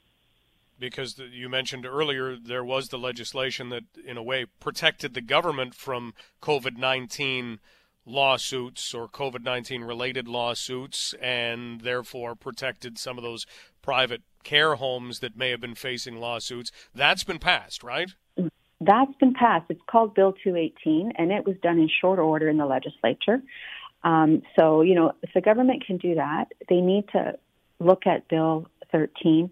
because 0.78 1.14
the, 1.14 1.24
you 1.24 1.48
mentioned 1.48 1.86
earlier 1.86 2.36
there 2.36 2.64
was 2.64 2.88
the 2.88 2.98
legislation 2.98 3.70
that, 3.70 3.84
in 4.04 4.16
a 4.16 4.22
way, 4.22 4.46
protected 4.60 5.14
the 5.14 5.20
government 5.20 5.74
from 5.74 6.14
COVID 6.42 6.76
19 6.76 7.60
lawsuits 8.06 8.94
or 8.94 9.08
COVID 9.08 9.42
19 9.42 9.82
related 9.82 10.28
lawsuits 10.28 11.14
and 11.20 11.80
therefore 11.80 12.36
protected 12.36 12.98
some 12.98 13.18
of 13.18 13.24
those 13.24 13.46
private 13.82 14.22
care 14.44 14.76
homes 14.76 15.18
that 15.18 15.36
may 15.36 15.50
have 15.50 15.60
been 15.60 15.74
facing 15.74 16.16
lawsuits. 16.16 16.70
That's 16.94 17.24
been 17.24 17.40
passed, 17.40 17.82
right? 17.82 18.14
That's 18.80 19.14
been 19.18 19.34
passed. 19.34 19.66
It's 19.70 19.80
called 19.90 20.14
Bill 20.14 20.34
218, 20.44 21.12
and 21.16 21.32
it 21.32 21.46
was 21.46 21.56
done 21.62 21.78
in 21.78 21.88
short 22.00 22.18
order 22.18 22.48
in 22.48 22.58
the 22.58 22.66
legislature. 22.66 23.42
Um, 24.04 24.42
so, 24.56 24.82
you 24.82 24.94
know, 24.94 25.12
if 25.22 25.30
the 25.34 25.40
government 25.40 25.84
can 25.84 25.96
do 25.96 26.14
that, 26.14 26.52
they 26.68 26.80
need 26.80 27.08
to 27.08 27.38
look 27.80 28.06
at 28.06 28.28
Bill 28.28 28.66
13 28.92 29.50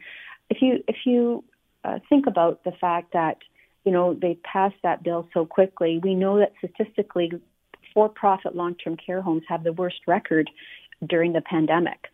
if 0.55 0.63
you 0.63 0.85
if 0.89 0.97
you 1.05 1.45
uh, 1.85 1.99
think 2.09 2.27
about 2.27 2.65
the 2.65 2.73
fact 2.73 3.13
that 3.13 3.39
you 3.85 3.93
know 3.93 4.15
they 4.15 4.39
passed 4.45 4.77
that 4.83 5.03
bill 5.03 5.29
so 5.35 5.45
quickly. 5.45 6.01
We 6.03 6.15
know 6.15 6.39
that 6.39 6.53
statistically, 6.59 7.31
for-profit 7.93 8.57
long-term 8.57 8.97
care 8.97 9.23
homes 9.23 9.43
have 9.49 9.65
the 9.65 9.73
worst 9.73 10.01
record 10.07 10.51
during 11.07 11.33
the 11.33 11.41
pandemic. 11.41 12.07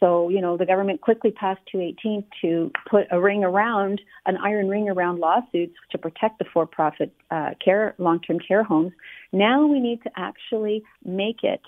So, 0.00 0.28
you 0.28 0.40
know, 0.40 0.56
the 0.56 0.66
government 0.66 1.00
quickly 1.00 1.30
passed 1.30 1.60
218 1.72 2.24
to 2.42 2.70
put 2.90 3.06
a 3.10 3.20
ring 3.20 3.44
around, 3.44 4.00
an 4.26 4.36
iron 4.36 4.68
ring 4.68 4.88
around 4.88 5.20
lawsuits 5.20 5.76
to 5.90 5.98
protect 5.98 6.38
the 6.38 6.44
for 6.52 6.66
profit 6.66 7.14
uh, 7.30 7.50
care, 7.64 7.94
long 7.98 8.20
term 8.20 8.38
care 8.38 8.62
homes. 8.62 8.92
Now 9.32 9.66
we 9.66 9.80
need 9.80 10.02
to 10.02 10.10
actually 10.16 10.82
make 11.04 11.42
it, 11.42 11.62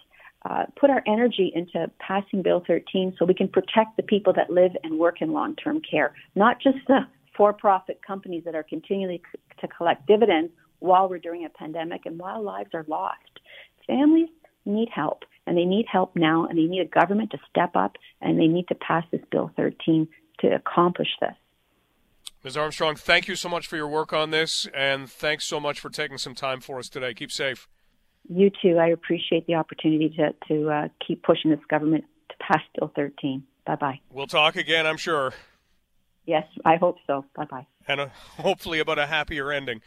uh, 0.49 0.65
put 0.81 0.91
our 0.91 1.03
energy 1.07 1.53
into 1.55 1.91
passing 1.99 2.43
Bill 2.43 2.63
13 2.67 3.15
so 3.19 3.25
we 3.25 3.35
can 3.35 3.49
protect 3.49 3.97
the 3.97 4.03
people 4.03 4.33
that 4.35 4.51
live 4.51 4.73
and 4.83 4.99
work 4.99 5.21
in 5.21 5.33
long 5.33 5.55
term 5.57 5.81
care, 5.81 6.15
not 6.35 6.61
just 6.61 6.79
the 6.87 7.01
for 7.37 7.53
profit 7.53 8.01
companies 8.05 8.43
that 8.45 8.55
are 8.55 8.65
continuing 8.65 9.21
to 9.61 9.69
collect 9.69 10.07
dividends 10.07 10.53
while 10.81 11.09
we're 11.09 11.19
during 11.19 11.45
a 11.45 11.49
pandemic 11.49 12.03
and 12.05 12.19
while 12.19 12.43
lives 12.43 12.71
are 12.75 12.85
lost. 12.89 13.41
Families 13.87 14.29
need 14.65 14.89
help 14.93 15.25
and 15.49 15.57
they 15.57 15.65
need 15.65 15.87
help 15.91 16.15
now, 16.15 16.45
and 16.45 16.59
they 16.59 16.65
need 16.65 16.81
a 16.81 16.85
government 16.85 17.31
to 17.31 17.39
step 17.49 17.75
up, 17.75 17.97
and 18.21 18.39
they 18.39 18.47
need 18.47 18.69
to 18.69 18.75
pass 18.75 19.03
this 19.11 19.23
Bill 19.31 19.51
13 19.57 20.07
to 20.41 20.49
accomplish 20.49 21.09
this. 21.23 21.35
Ms. 22.45 22.57
Armstrong, 22.57 22.95
thank 22.95 23.29
you 23.29 23.35
so 23.35 23.49
much 23.49 23.67
for 23.67 23.77
your 23.77 23.89
work 23.89 24.13
on 24.13 24.31
this, 24.31 24.69
and 24.75 25.11
thanks 25.11 25.47
so 25.47 25.59
much 25.59 25.81
for 25.81 25.89
taking 25.89 26.19
some 26.19 26.35
time 26.35 26.61
for 26.61 26.79
us 26.79 26.91
today. 26.91 27.15
Keep 27.15 27.33
safe. 27.33 27.67
You 28.29 28.51
too. 28.51 28.79
I 28.79 28.89
appreciate 28.89 29.47
the 29.47 29.55
opportunity 29.55 30.11
to, 30.17 30.35
to 30.49 30.71
uh, 30.71 30.89
keep 31.07 31.23
pushing 31.23 31.51
this 31.51 31.61
government 31.69 32.05
to 32.29 32.37
pass 32.39 32.63
Bill 32.79 32.93
13. 32.95 33.43
Bye 33.67 33.77
bye. 33.77 34.01
We'll 34.11 34.27
talk 34.27 34.57
again, 34.57 34.87
I'm 34.87 34.97
sure. 34.99 35.33
Yes, 36.27 36.45
I 36.65 36.77
hope 36.77 36.97
so. 37.07 37.25
Bye 37.35 37.47
bye. 37.51 37.67
And 37.87 38.01
a, 38.01 38.05
uh, 38.05 38.09
hopefully 38.43 38.81
about 38.81 38.99
a 38.99 39.07
happier 39.07 39.51
ending. 39.51 39.81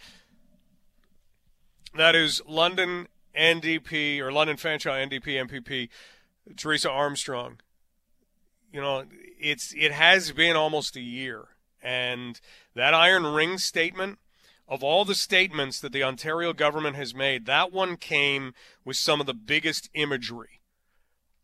That 1.95 2.15
is 2.15 2.41
London 2.47 3.07
NDP 3.37 4.19
or 4.19 4.31
London 4.31 4.57
Fanshawe 4.57 5.07
NDP 5.07 5.47
MPP 5.47 5.89
Teresa 6.55 6.89
Armstrong. 6.89 7.59
You 8.73 8.81
know, 8.81 9.03
it's 9.39 9.73
it 9.77 9.91
has 9.91 10.31
been 10.31 10.55
almost 10.55 10.95
a 10.95 11.01
year, 11.01 11.49
and 11.83 12.39
that 12.73 12.93
iron 12.93 13.25
ring 13.25 13.57
statement 13.57 14.19
of 14.71 14.81
all 14.81 15.03
the 15.03 15.13
statements 15.13 15.81
that 15.81 15.91
the 15.91 16.01
Ontario 16.01 16.53
government 16.53 16.95
has 16.95 17.13
made, 17.13 17.45
that 17.45 17.73
one 17.73 17.97
came 17.97 18.53
with 18.85 18.95
some 18.95 19.19
of 19.19 19.27
the 19.27 19.33
biggest 19.33 19.89
imagery. 19.93 20.61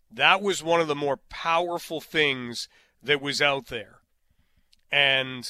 That 0.09 0.41
was 0.41 0.63
one 0.63 0.79
of 0.79 0.87
the 0.87 0.95
more 0.95 1.17
powerful 1.17 1.99
things 1.99 2.69
that 3.03 3.21
was 3.21 3.41
out 3.41 3.67
there. 3.67 3.99
And 4.89 5.47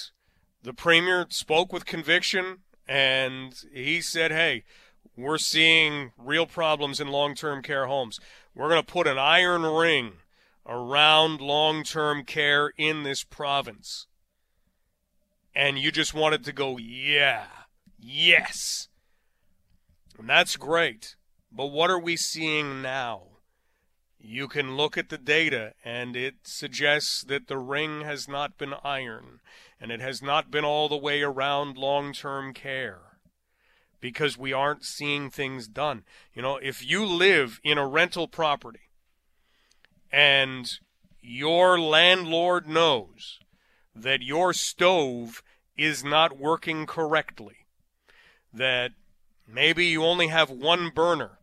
the 0.63 0.73
premier 0.73 1.27
spoke 1.29 1.71
with 1.71 1.85
conviction 1.85 2.63
and 2.87 3.53
he 3.71 4.01
said, 4.01 4.31
"Hey, 4.31 4.63
we're 5.15 5.37
seeing 5.37 6.13
real 6.17 6.47
problems 6.47 6.99
in 6.99 7.09
long 7.09 7.35
term 7.35 7.61
care 7.61 7.85
homes. 7.85 8.19
We're 8.55 8.69
going 8.69 8.81
to 8.83 8.91
put 8.91 9.05
an 9.05 9.19
iron 9.19 9.61
ring 9.61 10.13
around 10.65 11.41
long 11.41 11.83
term 11.83 12.23
care 12.23 12.73
in 12.75 13.03
this 13.03 13.23
province. 13.23 14.07
And 15.53 15.77
you 15.77 15.91
just 15.91 16.15
wanted 16.15 16.43
to 16.45 16.53
go, 16.53 16.77
yeah, 16.77 17.45
yes. 17.99 18.87
And 20.17 20.29
that's 20.29 20.57
great. 20.57 21.15
But 21.51 21.67
what 21.67 21.89
are 21.89 21.99
we 21.99 22.15
seeing 22.15 22.81
now? 22.81 23.23
You 24.19 24.47
can 24.47 24.75
look 24.75 24.97
at 24.97 25.09
the 25.09 25.17
data, 25.17 25.73
and 25.85 26.15
it 26.15 26.35
suggests 26.43 27.23
that 27.23 27.47
the 27.47 27.57
ring 27.57 28.01
has 28.01 28.27
not 28.27 28.57
been 28.57 28.73
iron, 28.83 29.39
and 29.79 29.91
it 29.91 30.01
has 30.01 30.21
not 30.21 30.51
been 30.51 30.65
all 30.65 30.89
the 30.89 30.97
way 30.97 31.21
around 31.21 31.77
long 31.77 32.13
term 32.13 32.53
care 32.53 33.19
because 33.99 34.37
we 34.37 34.53
aren't 34.53 34.83
seeing 34.83 35.29
things 35.29 35.67
done. 35.67 36.03
You 36.33 36.41
know, 36.41 36.57
if 36.57 36.87
you 36.87 37.05
live 37.05 37.59
in 37.63 37.77
a 37.77 37.87
rental 37.87 38.27
property 38.27 38.91
and 40.11 40.79
your 41.21 41.79
landlord 41.79 42.67
knows 42.67 43.39
that 43.95 44.21
your 44.21 44.53
stove 44.53 45.43
is 45.77 46.03
not 46.03 46.37
working 46.37 46.85
correctly, 46.85 47.66
that 48.57 48.91
maybe 49.47 49.85
you 49.85 50.03
only 50.03 50.27
have 50.27 50.49
one 50.49 50.89
burner 50.89 51.37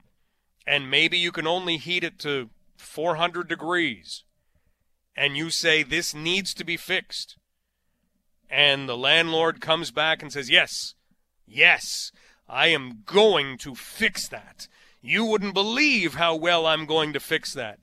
and 0.66 0.90
maybe 0.90 1.18
you 1.18 1.32
can 1.32 1.46
only 1.46 1.76
heat 1.76 2.04
it 2.04 2.18
to 2.20 2.50
400 2.76 3.48
degrees, 3.48 4.24
and 5.16 5.36
you 5.36 5.50
say 5.50 5.82
this 5.82 6.14
needs 6.14 6.54
to 6.54 6.64
be 6.64 6.76
fixed, 6.76 7.36
and 8.48 8.88
the 8.88 8.96
landlord 8.96 9.60
comes 9.60 9.90
back 9.90 10.22
and 10.22 10.32
says, 10.32 10.50
Yes, 10.50 10.94
yes, 11.46 12.12
I 12.48 12.68
am 12.68 13.02
going 13.04 13.58
to 13.58 13.74
fix 13.74 14.28
that. 14.28 14.68
You 15.02 15.24
wouldn't 15.24 15.54
believe 15.54 16.14
how 16.14 16.36
well 16.36 16.66
I'm 16.66 16.86
going 16.86 17.12
to 17.12 17.20
fix 17.20 17.52
that. 17.54 17.78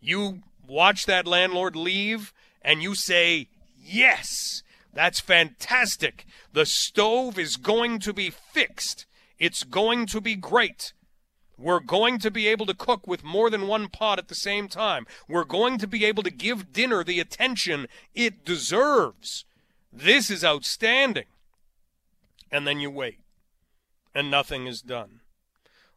You 0.00 0.42
watch 0.66 1.06
that 1.06 1.26
landlord 1.26 1.76
leave 1.76 2.32
and 2.62 2.82
you 2.82 2.94
say, 2.94 3.48
Yes, 3.76 4.62
that's 4.94 5.20
fantastic. 5.20 6.24
The 6.52 6.66
stove 6.66 7.38
is 7.38 7.56
going 7.56 7.98
to 8.00 8.12
be 8.12 8.30
fixed. 8.30 9.06
It's 9.38 9.64
going 9.64 10.06
to 10.06 10.20
be 10.20 10.36
great. 10.36 10.92
We're 11.56 11.80
going 11.80 12.18
to 12.18 12.30
be 12.30 12.48
able 12.48 12.66
to 12.66 12.74
cook 12.74 13.06
with 13.06 13.22
more 13.22 13.48
than 13.50 13.68
one 13.68 13.88
pot 13.88 14.18
at 14.18 14.28
the 14.28 14.34
same 14.34 14.68
time. 14.68 15.06
We're 15.28 15.44
going 15.44 15.78
to 15.78 15.86
be 15.86 16.04
able 16.04 16.22
to 16.24 16.30
give 16.30 16.72
dinner 16.72 17.04
the 17.04 17.20
attention 17.20 17.86
it 18.14 18.44
deserves. 18.44 19.44
This 19.92 20.30
is 20.30 20.44
outstanding. 20.44 21.26
And 22.50 22.66
then 22.66 22.80
you 22.80 22.90
wait 22.90 23.18
and 24.14 24.30
nothing 24.30 24.66
is 24.66 24.80
done. 24.80 25.20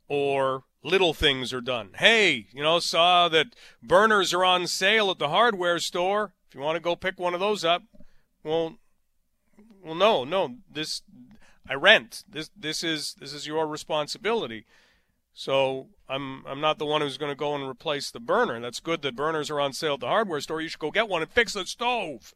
Or 0.07 0.63
little 0.83 1.13
things 1.13 1.53
are 1.53 1.61
done. 1.61 1.89
Hey, 1.95 2.47
you 2.51 2.63
know, 2.63 2.79
saw 2.79 3.29
that 3.29 3.55
burners 3.83 4.33
are 4.33 4.45
on 4.45 4.67
sale 4.67 5.11
at 5.11 5.19
the 5.19 5.29
hardware 5.29 5.79
store. 5.79 6.33
If 6.47 6.55
you 6.55 6.61
want 6.61 6.77
to 6.77 6.81
go 6.81 6.95
pick 6.95 7.19
one 7.19 7.33
of 7.33 7.39
those 7.39 7.65
up, 7.65 7.83
well, 8.43 8.77
well, 9.83 9.95
no, 9.95 10.23
no, 10.23 10.55
this 10.71 11.01
I 11.69 11.73
rent. 11.73 12.23
This 12.29 12.49
this 12.55 12.83
is 12.83 13.15
this 13.19 13.33
is 13.33 13.47
your 13.47 13.67
responsibility. 13.67 14.65
So 15.33 15.87
I'm 16.09 16.45
I'm 16.47 16.61
not 16.61 16.79
the 16.79 16.85
one 16.85 17.01
who's 17.01 17.17
going 17.17 17.31
to 17.31 17.35
go 17.35 17.55
and 17.55 17.67
replace 17.67 18.09
the 18.09 18.19
burner. 18.19 18.59
That's 18.59 18.79
good 18.79 19.01
that 19.01 19.15
burners 19.15 19.49
are 19.49 19.59
on 19.59 19.73
sale 19.73 19.95
at 19.95 19.99
the 19.99 20.07
hardware 20.07 20.41
store. 20.41 20.61
You 20.61 20.69
should 20.69 20.79
go 20.79 20.91
get 20.91 21.09
one 21.09 21.21
and 21.21 21.31
fix 21.31 21.53
the 21.53 21.65
stove. 21.65 22.33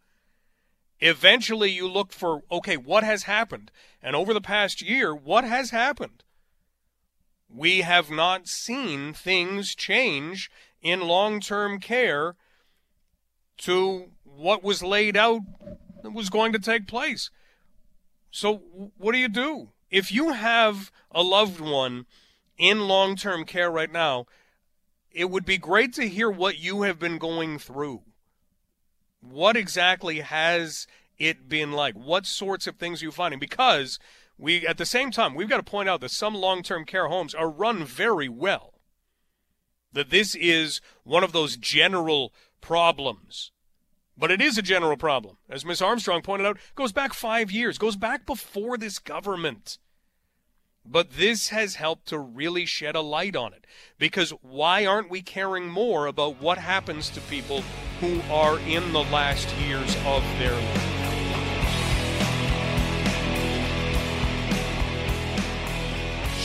Eventually, 1.00 1.72
you 1.72 1.88
look 1.88 2.14
for, 2.14 2.44
okay, 2.52 2.78
what 2.78 3.04
has 3.04 3.24
happened? 3.24 3.72
And 4.04 4.16
over 4.16 4.36
the 4.36 4.42
past 4.42 4.84
year, 4.84 5.16
what 5.16 5.44
has 5.44 5.72
happened? 5.72 6.24
We 7.50 7.82
have 7.82 8.12
not 8.12 8.48
seen 8.48 9.14
things 9.14 9.74
change 9.74 10.52
in 10.82 11.02
long 11.02 11.40
term 11.40 11.80
care 11.80 12.36
to 13.60 14.12
what 14.24 14.64
was 14.64 14.84
laid 14.84 15.18
out 15.18 15.42
was 16.04 16.30
going 16.30 16.54
to 16.54 16.60
take 16.60 16.88
place. 16.88 17.30
So, 18.32 18.92
what 18.98 19.12
do 19.12 19.18
you 19.18 19.30
do? 19.30 19.70
If 19.90 20.12
you 20.12 20.32
have 20.32 20.92
a 21.12 21.22
loved 21.22 21.60
one 21.60 22.06
in 22.58 22.88
long 22.88 23.16
term 23.16 23.44
care 23.46 23.70
right 23.70 23.92
now, 23.92 24.26
it 25.12 25.30
would 25.30 25.46
be 25.46 25.58
great 25.58 25.94
to 25.94 26.08
hear 26.08 26.30
what 26.30 26.58
you 26.58 26.84
have 26.84 26.98
been 26.98 27.18
going 27.18 27.60
through 27.60 28.04
what 29.22 29.56
exactly 29.56 30.20
has 30.20 30.88
it 31.18 31.48
been 31.48 31.72
like? 31.72 31.96
What 31.96 32.26
sorts 32.26 32.68
of 32.68 32.76
things 32.76 33.02
are 33.02 33.06
you 33.06 33.12
finding? 33.12 33.40
Because 33.40 34.00
we, 34.38 34.66
at 34.66 34.78
the 34.78 34.86
same 34.86 35.12
time, 35.12 35.36
we've 35.36 35.50
got 35.50 35.64
to 35.64 35.72
point 35.72 35.88
out 35.88 36.02
that 36.02 36.12
some 36.12 36.34
long 36.34 36.64
term 36.64 36.86
care 36.86 37.08
homes 37.08 37.34
are 37.34 37.50
run 37.50 37.86
very 37.86 38.28
well. 38.28 38.74
That 39.94 40.10
this 40.10 40.36
is 40.36 40.82
one 41.04 41.24
of 41.24 41.32
those 41.32 41.58
general 41.58 42.34
problems. 42.60 43.52
But 44.22 44.30
it 44.30 44.40
is 44.40 44.56
a 44.56 44.62
general 44.62 44.98
problem. 44.98 45.38
As 45.50 45.66
Ms. 45.66 45.82
Armstrong 45.82 46.22
pointed 46.22 46.46
out, 46.46 46.60
goes 46.76 46.92
back 46.92 47.12
five 47.12 47.52
years, 47.52 47.80
goes 47.80 47.96
back 47.96 48.28
before 48.28 48.78
this 48.78 49.00
government. 49.00 49.80
But 50.86 51.14
this 51.14 51.50
has 51.50 51.74
helped 51.74 52.08
to 52.10 52.20
really 52.20 52.68
shed 52.68 52.96
a 52.96 53.02
light 53.02 53.36
on 53.36 53.52
it. 53.52 53.66
Because 53.98 54.30
why 54.44 54.86
aren't 54.86 55.10
we 55.10 55.24
caring 55.24 55.68
more 55.70 56.06
about 56.06 56.40
what 56.40 56.60
happens 56.60 57.10
to 57.10 57.22
people 57.22 57.62
who 58.00 58.22
are 58.30 58.60
in 58.60 58.94
the 58.94 59.06
last 59.06 59.52
years 59.58 59.96
of 60.06 60.22
their 60.38 60.54
life? 60.54 60.91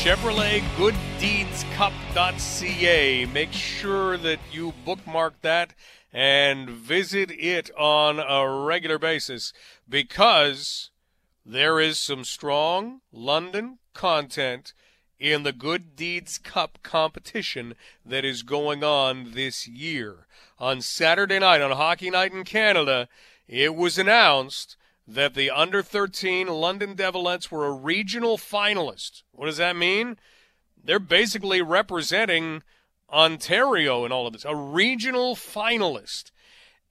Chevrolet 0.07 0.63
GoodDeedsCup.ca. 0.77 3.27
Make 3.27 3.53
sure 3.53 4.17
that 4.17 4.39
you 4.53 4.73
bookmark 4.85 5.43
that 5.43 5.75
and 6.13 6.71
visit 6.71 7.33
it 7.33 7.73
on 7.77 8.21
a 8.21 8.49
regular 8.49 9.01
basis 9.01 9.53
because 9.89 10.93
there 11.45 11.81
is 11.81 11.99
some 11.99 12.23
strong 12.23 13.01
London 13.11 13.79
content 13.95 14.75
in 15.19 15.43
the 15.43 15.53
Good 15.53 15.97
Deeds 15.97 16.39
Cup 16.39 16.79
competition 16.85 17.75
that 18.05 18.25
is 18.25 18.45
going 18.45 18.85
on 18.85 19.33
this 19.33 19.67
year. 19.67 20.29
On 20.61 20.81
Saturday 20.81 21.41
night, 21.41 21.61
on 21.61 21.73
Hockey 21.73 22.11
Night 22.11 22.33
in 22.33 22.45
Canada, 22.45 23.09
it 23.49 23.75
was 23.75 23.99
announced 23.99 24.77
that 25.07 25.35
the 25.35 25.51
under 25.51 25.83
13 25.83 26.49
London 26.49 26.95
Devilettes 26.95 27.51
were 27.51 27.67
a 27.67 27.73
regional 27.73 28.37
finalist. 28.37 29.23
What 29.33 29.47
does 29.47 29.59
that 29.59 29.77
mean? 29.77 30.17
They're 30.83 30.99
basically 30.99 31.63
representing 31.63 32.63
Ontario 33.11 34.05
in 34.05 34.13
all 34.13 34.27
of 34.27 34.33
this, 34.33 34.45
a 34.45 34.57
regional 34.57 35.37
finalist. 35.37 36.33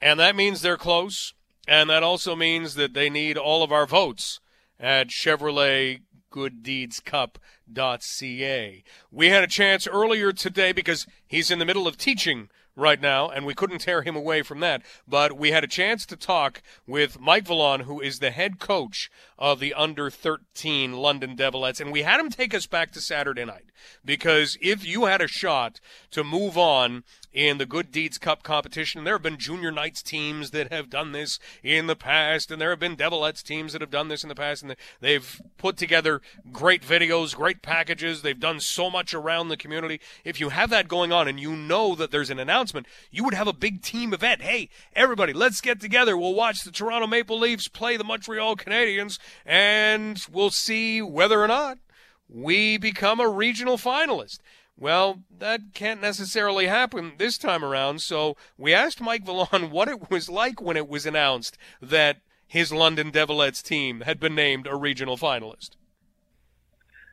And 0.01 0.19
that 0.19 0.35
means 0.35 0.61
they're 0.61 0.77
close. 0.77 1.33
And 1.67 1.89
that 1.89 2.03
also 2.03 2.35
means 2.35 2.75
that 2.75 2.93
they 2.93 3.09
need 3.09 3.37
all 3.37 3.63
of 3.63 3.71
our 3.71 3.85
votes 3.85 4.39
at 4.79 5.07
Chevrolet 5.07 6.01
ChevroletGoodDeedsCup.ca. 6.35 8.83
We 9.11 9.29
had 9.29 9.43
a 9.43 9.47
chance 9.47 9.87
earlier 9.87 10.31
today 10.31 10.71
because 10.71 11.07
he's 11.27 11.51
in 11.51 11.59
the 11.59 11.65
middle 11.65 11.87
of 11.87 11.97
teaching 11.97 12.49
right 12.75 13.01
now, 13.01 13.29
and 13.29 13.45
we 13.45 13.53
couldn't 13.53 13.79
tear 13.79 14.01
him 14.01 14.15
away 14.15 14.41
from 14.41 14.59
that. 14.59 14.81
But 15.07 15.37
we 15.37 15.51
had 15.51 15.63
a 15.63 15.67
chance 15.67 16.05
to 16.07 16.15
talk 16.15 16.61
with 16.85 17.19
Mike 17.19 17.47
Vallon, 17.47 17.81
who 17.81 18.01
is 18.01 18.19
the 18.19 18.31
head 18.31 18.59
coach 18.59 19.09
of 19.37 19.59
the 19.59 19.73
under 19.73 20.09
13 20.09 20.93
London 20.93 21.35
Devilettes, 21.35 21.79
and 21.79 21.91
we 21.91 22.03
had 22.03 22.19
him 22.19 22.29
take 22.29 22.53
us 22.53 22.67
back 22.67 22.91
to 22.91 23.01
Saturday 23.01 23.45
night 23.45 23.65
because 24.03 24.57
if 24.61 24.85
you 24.85 25.05
had 25.05 25.21
a 25.21 25.27
shot 25.27 25.79
to 26.11 26.23
move 26.23 26.57
on 26.57 27.03
in 27.35 27.57
the 27.57 27.65
Good 27.65 27.91
Deeds 27.91 28.17
Cup 28.17 28.43
competition. 28.43 29.03
There 29.03 29.13
have 29.15 29.21
been 29.21 29.37
junior 29.37 29.69
knights 29.69 30.01
teams 30.01 30.51
that 30.51 30.71
have 30.71 30.89
done 30.89 31.11
this 31.11 31.37
in 31.61 31.87
the 31.87 31.95
past, 31.95 32.49
and 32.49 32.61
there 32.61 32.69
have 32.69 32.79
been 32.79 32.95
Devilettes 32.95 33.43
teams 33.43 33.73
that 33.73 33.81
have 33.81 33.91
done 33.91 34.07
this 34.07 34.23
in 34.23 34.29
the 34.29 34.35
past, 34.35 34.63
and 34.63 34.75
they've 35.01 35.41
put 35.57 35.75
together 35.75 36.21
great 36.53 36.81
videos, 36.81 37.35
great 37.35 37.61
packages. 37.61 38.21
They've 38.21 38.39
done 38.39 38.61
so 38.61 38.89
much 38.89 39.13
around 39.13 39.49
the 39.49 39.57
community. 39.57 39.99
If 40.23 40.39
you 40.39 40.49
have 40.49 40.69
that 40.69 40.87
going 40.87 41.11
on 41.11 41.27
and 41.27 41.37
you 41.37 41.57
know 41.57 41.93
that 41.95 42.09
there's 42.09 42.29
an 42.29 42.39
announcement, 42.39 42.87
you 43.11 43.25
would 43.25 43.33
have 43.33 43.47
a 43.47 43.53
big 43.53 43.81
team 43.81 44.13
event. 44.13 44.41
Hey, 44.41 44.69
everybody, 44.93 45.33
let's 45.33 45.59
get 45.59 45.81
together. 45.81 46.15
We'll 46.17 46.33
watch 46.33 46.63
the 46.63 46.71
Toronto 46.71 47.05
Maple 47.05 47.37
Leafs 47.37 47.67
play 47.67 47.97
the 47.97 48.05
Montreal 48.05 48.55
Canadiens, 48.55 49.19
and 49.45 50.25
we'll 50.31 50.51
see 50.51 51.01
whether 51.01 51.41
or 51.41 51.47
not 51.47 51.79
we 52.29 52.77
become 52.77 53.19
a 53.19 53.27
regional 53.27 53.77
finalist. 53.77 54.39
Well, 54.77 55.23
that 55.37 55.73
can't 55.73 56.01
necessarily 56.01 56.67
happen 56.67 57.13
this 57.17 57.37
time 57.37 57.63
around, 57.63 58.01
so 58.01 58.35
we 58.57 58.73
asked 58.73 58.99
Mike 58.99 59.25
Vallon 59.25 59.71
what 59.71 59.87
it 59.87 60.09
was 60.09 60.29
like 60.29 60.61
when 60.61 60.75
it 60.75 60.89
was 60.89 61.05
announced 61.05 61.57
that 61.81 62.17
his 62.47 62.71
London 62.73 63.11
Devilettes 63.11 63.63
team 63.63 64.01
had 64.01 64.19
been 64.19 64.35
named 64.35 64.67
a 64.67 64.75
regional 64.75 65.17
finalist. 65.17 65.71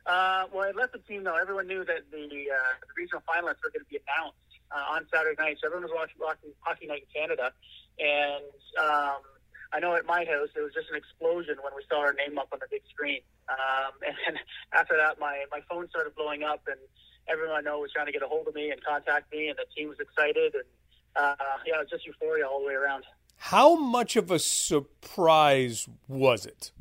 Uh, 0.05 0.43
well, 0.53 0.69
it 0.69 0.75
let 0.75 0.91
the 0.91 0.99
team 0.99 1.23
know. 1.23 1.35
Everyone 1.35 1.65
knew 1.65 1.85
that 1.85 2.03
the, 2.11 2.25
uh, 2.25 2.73
the 2.83 2.93
regional 2.97 3.23
finalists 3.23 3.63
were 3.63 3.71
going 3.71 3.85
to 3.85 3.89
be 3.89 3.99
announced 4.03 4.35
uh, 4.69 4.95
on 4.99 5.07
Saturday 5.07 5.39
night, 5.39 5.57
so 5.61 5.67
everyone 5.67 5.87
was 5.87 5.95
watching, 5.95 6.19
watching 6.19 6.51
Hockey 6.59 6.87
Night 6.87 7.07
in 7.07 7.21
Canada. 7.21 7.51
And 7.99 8.51
um, 8.75 9.23
I 9.71 9.79
know 9.79 9.95
at 9.95 10.05
my 10.05 10.25
house, 10.25 10.51
it 10.55 10.59
was 10.59 10.73
just 10.73 10.91
an 10.91 10.97
explosion 10.97 11.55
when 11.63 11.71
we 11.71 11.83
saw 11.87 12.03
our 12.03 12.11
name 12.11 12.37
up 12.37 12.51
on 12.51 12.59
the 12.59 12.67
big 12.69 12.83
screen. 12.91 13.21
Um, 13.47 13.95
and 14.27 14.35
after 14.73 14.97
that, 14.97 15.19
my, 15.19 15.45
my 15.51 15.61
phone 15.71 15.87
started 15.87 16.15
blowing 16.15 16.43
up, 16.43 16.67
and 16.67 16.79
everyone 17.27 17.55
I 17.55 17.61
know 17.61 17.79
was 17.79 17.91
trying 17.91 18.07
to 18.07 18.11
get 18.11 18.23
a 18.23 18.27
hold 18.27 18.47
of 18.47 18.55
me 18.55 18.71
and 18.71 18.83
contact 18.83 19.31
me, 19.31 19.49
and 19.49 19.57
the 19.57 19.65
team 19.75 19.89
was 19.89 19.99
excited, 19.99 20.53
and 20.53 20.63
uh, 21.15 21.35
yeah, 21.65 21.75
it 21.75 21.79
was 21.79 21.89
just 21.89 22.05
euphoria 22.05 22.47
all 22.47 22.61
the 22.61 22.67
way 22.67 22.73
around. 22.73 23.03
How 23.37 23.75
much 23.75 24.15
of 24.15 24.31
a 24.31 24.39
surprise 24.39 25.87
was 26.07 26.45
it? 26.45 26.71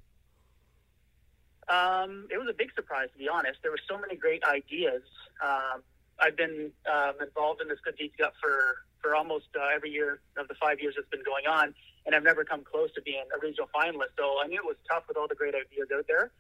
Um, 1.69 2.29
it 2.31 2.39
was 2.39 2.49
a 2.49 2.53
big 2.53 2.73
surprise, 2.75 3.09
to 3.13 3.19
be 3.19 3.29
honest. 3.29 3.59
There 3.63 3.71
were 3.71 3.81
so 3.89 3.99
many 3.99 4.17
great 4.17 4.45
ideas. 4.45 5.03
Um, 5.43 5.83
I've 6.21 6.37
been 6.37 6.71
um, 6.91 7.15
involved 7.21 7.61
in 7.63 7.69
this 7.69 7.79
Good 7.85 7.97
Deeds 7.97 8.15
Cup 8.19 8.35
for 8.41 8.87
for 9.01 9.17
almost 9.17 9.47
uh, 9.59 9.67
every 9.75 9.91
year 9.91 10.21
of 10.37 10.47
the 10.47 10.55
five 10.55 10.79
years 10.81 10.95
it's 10.97 11.09
been 11.09 11.25
going 11.25 11.47
on, 11.47 11.75
and 12.07 12.15
I've 12.15 12.23
never 12.23 12.45
come 12.45 12.63
close 12.63 12.93
to 12.95 13.03
being 13.03 13.25
a 13.35 13.41
regional 13.45 13.69
finalist. 13.75 14.15
So 14.17 14.39
I 14.43 14.47
knew 14.47 14.59
it 14.59 14.65
was 14.65 14.77
tough 14.89 15.03
with 15.09 15.17
all 15.17 15.27
the 15.27 15.35
great 15.35 15.55
ideas 15.55 15.89
out 15.95 16.07
there. 16.07 16.31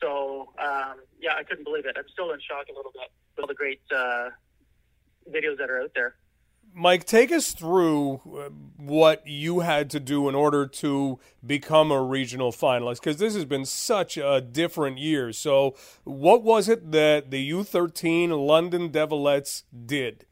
So 0.00 0.52
um, 0.58 0.96
yeah, 1.20 1.34
I 1.36 1.42
couldn't 1.42 1.64
believe 1.64 1.86
it. 1.86 1.96
I'm 1.98 2.08
still 2.12 2.32
in 2.32 2.40
shock 2.40 2.66
a 2.70 2.76
little 2.76 2.92
bit 2.92 3.10
with 3.36 3.42
all 3.42 3.46
the 3.46 3.54
great 3.54 3.80
uh, 3.94 4.30
videos 5.28 5.58
that 5.58 5.70
are 5.70 5.80
out 5.80 5.92
there. 5.94 6.16
Mike, 6.72 7.04
take 7.04 7.32
us 7.32 7.52
through 7.52 8.14
uh, 8.14 8.48
what 8.76 9.26
you 9.26 9.60
had 9.60 9.90
to 9.90 9.98
do 9.98 10.28
in 10.28 10.34
order 10.34 10.66
to 10.66 11.18
become 11.44 11.90
a 11.90 12.00
regional 12.00 12.52
finalist 12.52 13.00
because 13.00 13.16
this 13.16 13.34
has 13.34 13.44
been 13.44 13.64
such 13.64 14.16
a 14.16 14.40
different 14.40 14.98
year. 14.98 15.32
So, 15.32 15.74
what 16.04 16.42
was 16.42 16.68
it 16.68 16.92
that 16.92 17.30
the 17.30 17.50
U13 17.50 18.46
London 18.46 18.90
Devilettes 18.90 19.64
did? 19.84 20.26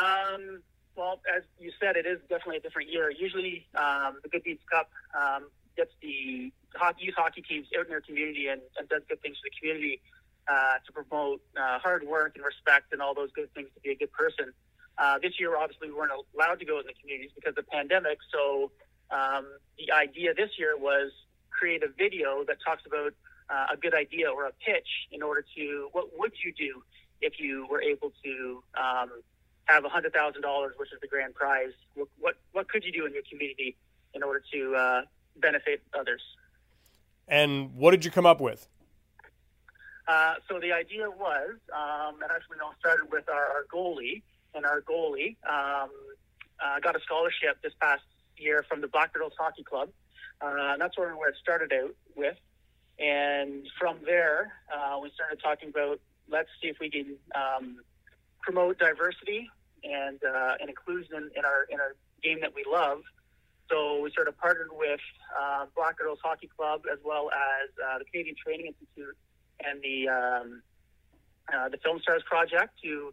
Um, 0.00 0.62
well, 0.96 1.20
as 1.34 1.44
you 1.58 1.70
said, 1.80 1.96
it 1.96 2.06
is 2.06 2.18
definitely 2.28 2.56
a 2.56 2.60
different 2.60 2.90
year. 2.90 3.10
Usually, 3.10 3.66
um, 3.76 4.18
the 4.22 4.28
Good 4.28 4.42
Deeds 4.44 4.62
Cup 4.70 4.90
um, 5.14 5.48
gets 5.76 5.92
the 6.00 6.52
hockey, 6.74 7.06
youth 7.06 7.14
hockey 7.16 7.42
teams 7.42 7.66
out 7.78 7.84
in 7.86 7.90
their 7.90 8.00
community 8.00 8.48
and, 8.48 8.60
and 8.78 8.88
does 8.88 9.02
good 9.08 9.20
things 9.22 9.36
for 9.38 9.48
the 9.50 9.56
community 9.58 10.00
uh, 10.48 10.78
to 10.84 10.92
promote 10.92 11.40
uh, 11.56 11.78
hard 11.78 12.06
work 12.06 12.32
and 12.36 12.44
respect 12.44 12.92
and 12.92 13.02
all 13.02 13.14
those 13.14 13.30
good 13.32 13.52
things 13.54 13.68
to 13.74 13.80
be 13.80 13.90
a 13.90 13.96
good 13.96 14.12
person. 14.12 14.52
Uh, 14.98 15.18
this 15.18 15.38
year, 15.38 15.56
obviously, 15.56 15.88
we 15.88 15.94
weren't 15.94 16.12
allowed 16.34 16.58
to 16.58 16.64
go 16.64 16.80
in 16.80 16.86
the 16.86 16.94
communities 17.00 17.30
because 17.34 17.50
of 17.50 17.64
the 17.66 17.70
pandemic. 17.70 18.18
So 18.32 18.70
um, 19.10 19.46
the 19.78 19.92
idea 19.92 20.34
this 20.34 20.50
year 20.58 20.76
was 20.76 21.12
create 21.50 21.82
a 21.82 21.88
video 21.88 22.44
that 22.46 22.58
talks 22.64 22.82
about 22.86 23.12
uh, 23.48 23.74
a 23.74 23.76
good 23.76 23.94
idea 23.94 24.30
or 24.30 24.46
a 24.46 24.52
pitch 24.52 24.88
in 25.12 25.22
order 25.22 25.44
to 25.56 25.88
what 25.92 26.18
would 26.18 26.32
you 26.44 26.52
do 26.52 26.82
if 27.20 27.34
you 27.38 27.66
were 27.70 27.80
able 27.80 28.12
to 28.24 28.62
um, 28.78 29.10
have 29.64 29.84
hundred 29.84 30.12
thousand 30.12 30.42
dollars, 30.42 30.74
which 30.76 30.92
is 30.92 31.00
the 31.00 31.06
grand 31.06 31.34
prize. 31.34 31.72
What, 31.94 32.08
what, 32.18 32.34
what 32.52 32.68
could 32.68 32.84
you 32.84 32.92
do 32.92 33.06
in 33.06 33.12
your 33.12 33.22
community 33.30 33.76
in 34.14 34.22
order 34.22 34.42
to 34.52 34.74
uh, 34.74 35.02
benefit 35.40 35.82
others? 35.98 36.22
And 37.28 37.74
what 37.74 37.90
did 37.90 38.04
you 38.04 38.10
come 38.10 38.26
up 38.26 38.40
with? 38.40 38.68
Uh, 40.08 40.34
so 40.48 40.60
the 40.60 40.72
idea 40.72 41.10
was, 41.10 41.56
um, 41.74 42.22
and 42.22 42.30
actually, 42.30 42.58
all 42.62 42.74
started 42.78 43.10
with 43.10 43.28
our, 43.28 43.34
our, 43.34 43.64
goalie, 43.72 44.22
and 44.54 44.64
our 44.64 44.80
goalie 44.80 45.36
um, 45.48 45.90
uh, 46.64 46.78
got 46.80 46.94
a 46.94 47.00
scholarship 47.00 47.60
this 47.62 47.72
past 47.80 48.02
year 48.36 48.64
from 48.68 48.80
the 48.80 48.86
Black 48.86 49.12
Girls 49.12 49.32
Hockey 49.36 49.64
Club. 49.64 49.88
Uh, 50.40 50.76
that's 50.76 50.96
where, 50.96 51.16
where 51.16 51.30
it 51.30 51.36
started 51.42 51.72
out 51.72 51.94
with. 52.14 52.36
And 52.98 53.66
from 53.78 53.98
there, 54.04 54.52
uh, 54.72 54.98
we 55.00 55.10
started 55.10 55.40
talking 55.42 55.70
about 55.70 56.00
let's 56.28 56.48
see 56.60 56.68
if 56.68 56.78
we 56.80 56.90
can 56.90 57.16
um, 57.34 57.78
promote 58.42 58.78
diversity 58.78 59.50
and 59.84 60.18
uh, 60.24 60.54
and 60.60 60.68
inclusion 60.68 61.14
in, 61.16 61.30
in, 61.36 61.44
our 61.44 61.66
in 61.70 61.80
our 61.80 61.94
game 62.22 62.40
that 62.40 62.54
we 62.54 62.64
love. 62.70 63.02
So 63.68 64.00
we 64.00 64.12
sort 64.14 64.28
of 64.28 64.38
partnered 64.38 64.70
with 64.72 65.00
uh, 65.38 65.66
Black 65.74 65.98
Girls 65.98 66.18
Hockey 66.22 66.48
Club 66.56 66.82
as 66.90 66.98
well 67.04 67.30
as 67.30 67.70
uh, 67.84 67.98
the 67.98 68.04
Canadian 68.04 68.36
Training 68.36 68.66
Institute 68.66 69.16
and 69.64 69.82
the 69.82 70.08
um, 70.08 70.62
uh, 71.52 71.68
the 71.68 71.78
Film 71.78 72.00
Stars 72.00 72.22
Project 72.26 72.72
to 72.82 73.12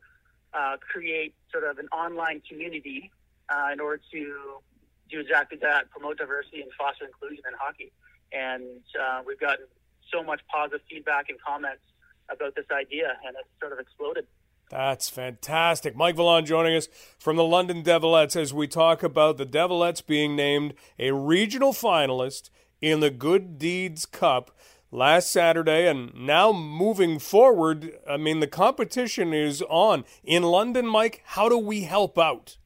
uh, 0.54 0.78
create 0.78 1.34
sort 1.52 1.64
of 1.64 1.78
an 1.78 1.88
online 1.88 2.42
community 2.48 3.12
uh, 3.50 3.70
in 3.72 3.80
order 3.80 4.02
to 4.12 4.62
do 5.10 5.20
exactly 5.20 5.58
that, 5.62 5.90
promote 5.90 6.18
diversity 6.18 6.62
and 6.62 6.72
foster 6.78 7.06
inclusion 7.06 7.44
in 7.48 7.54
hockey. 7.60 7.92
And 8.32 8.82
uh, 9.00 9.22
we've 9.26 9.40
gotten 9.40 9.66
so 10.12 10.24
much 10.24 10.42
positive 10.48 10.82
feedback 10.90 11.30
and 11.30 11.40
comments 11.42 11.84
about 12.30 12.56
this 12.56 12.66
idea, 12.72 13.18
and 13.26 13.36
it's 13.40 13.50
sort 13.60 13.74
of 13.74 13.80
exploded. 13.80 14.26
That's 14.74 15.08
fantastic. 15.08 15.96
Mike 15.96 16.16
Vallon 16.16 16.48
joining 16.48 16.76
us 16.76 16.88
from 17.20 17.36
the 17.36 17.44
London 17.44 17.84
Devilettes 17.84 18.36
as 18.36 18.56
we 18.56 18.68
talk 18.68 19.04
about 19.04 19.38
the 19.38 19.46
Devilettes 19.46 20.04
being 20.04 20.36
named 20.36 20.74
a 20.98 21.12
regional 21.12 21.74
finalist 21.74 22.50
in 22.82 23.00
the 23.00 23.12
Good 23.12 23.60
Deeds 23.60 24.08
Cup 24.08 24.50
last 24.90 25.30
Saturday. 25.30 25.88
And 25.88 26.12
now 26.16 26.52
moving 26.52 27.20
forward, 27.20 28.00
I 28.10 28.18
mean, 28.18 28.40
the 28.40 28.48
competition 28.48 29.32
is 29.32 29.62
on. 29.70 30.06
In 30.24 30.42
London, 30.42 30.88
Mike, 30.88 31.22
how 31.24 31.50
do 31.50 31.60
we 31.60 31.84
help 31.84 32.18
out? 32.18 32.58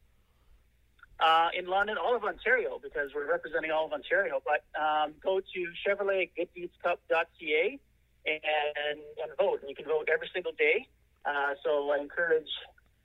Uh, 1.19 1.49
in 1.59 1.67
London, 1.67 1.97
all 1.97 2.15
of 2.15 2.23
Ontario, 2.23 2.79
because 2.81 3.09
we're 3.13 3.29
representing 3.29 3.71
all 3.71 3.85
of 3.85 3.91
Ontario. 3.91 4.41
But 4.45 4.63
um, 4.81 5.13
go 5.21 5.41
to 5.41 5.67
ChevroletGoodDeedsCup.ca 5.85 7.79
and, 8.25 8.39
and 9.21 9.37
vote. 9.37 9.59
And 9.59 9.69
you 9.69 9.75
can 9.75 9.83
vote 9.83 10.07
every 10.09 10.29
single 10.33 10.53
day. 10.57 10.87
Uh, 11.25 11.55
so 11.63 11.91
I 11.91 11.97
encourage 11.97 12.49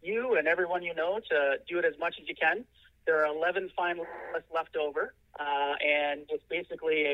you 0.02 0.36
and 0.36 0.46
everyone 0.48 0.82
you 0.82 0.94
know 0.94 1.20
to 1.30 1.58
do 1.68 1.78
it 1.78 1.84
as 1.84 1.98
much 1.98 2.16
as 2.20 2.28
you 2.28 2.34
can. 2.34 2.64
There 3.06 3.24
are 3.24 3.34
11 3.34 3.70
finalists 3.78 4.52
left 4.54 4.76
over, 4.76 5.12
uh, 5.38 5.74
and 5.84 6.22
it's 6.28 6.44
basically 6.48 7.04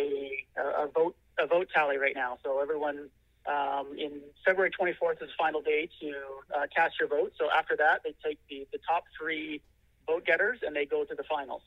a, 0.57 0.83
a, 0.85 0.87
vote 0.87 1.17
a 1.39 1.47
vote 1.47 1.69
tally 1.75 1.97
right 1.97 2.15
now. 2.15 2.39
So 2.45 2.61
everyone 2.61 3.09
um, 3.47 3.97
in 3.97 4.21
February 4.45 4.71
24th 4.71 5.15
is 5.15 5.19
the 5.21 5.27
final 5.39 5.63
day 5.63 5.89
to 6.01 6.15
uh, 6.55 6.67
cast 6.75 7.01
your 7.01 7.09
vote. 7.09 7.33
So 7.39 7.49
after 7.51 7.77
that, 7.77 8.03
they 8.05 8.15
take 8.23 8.39
the, 8.51 8.67
the 8.73 8.79
top 8.87 9.05
three 9.19 9.63
vote 10.07 10.27
getters 10.27 10.59
and 10.63 10.77
they 10.77 10.85
go 10.85 11.05
to 11.05 11.15
the 11.15 11.25
finals 11.25 11.63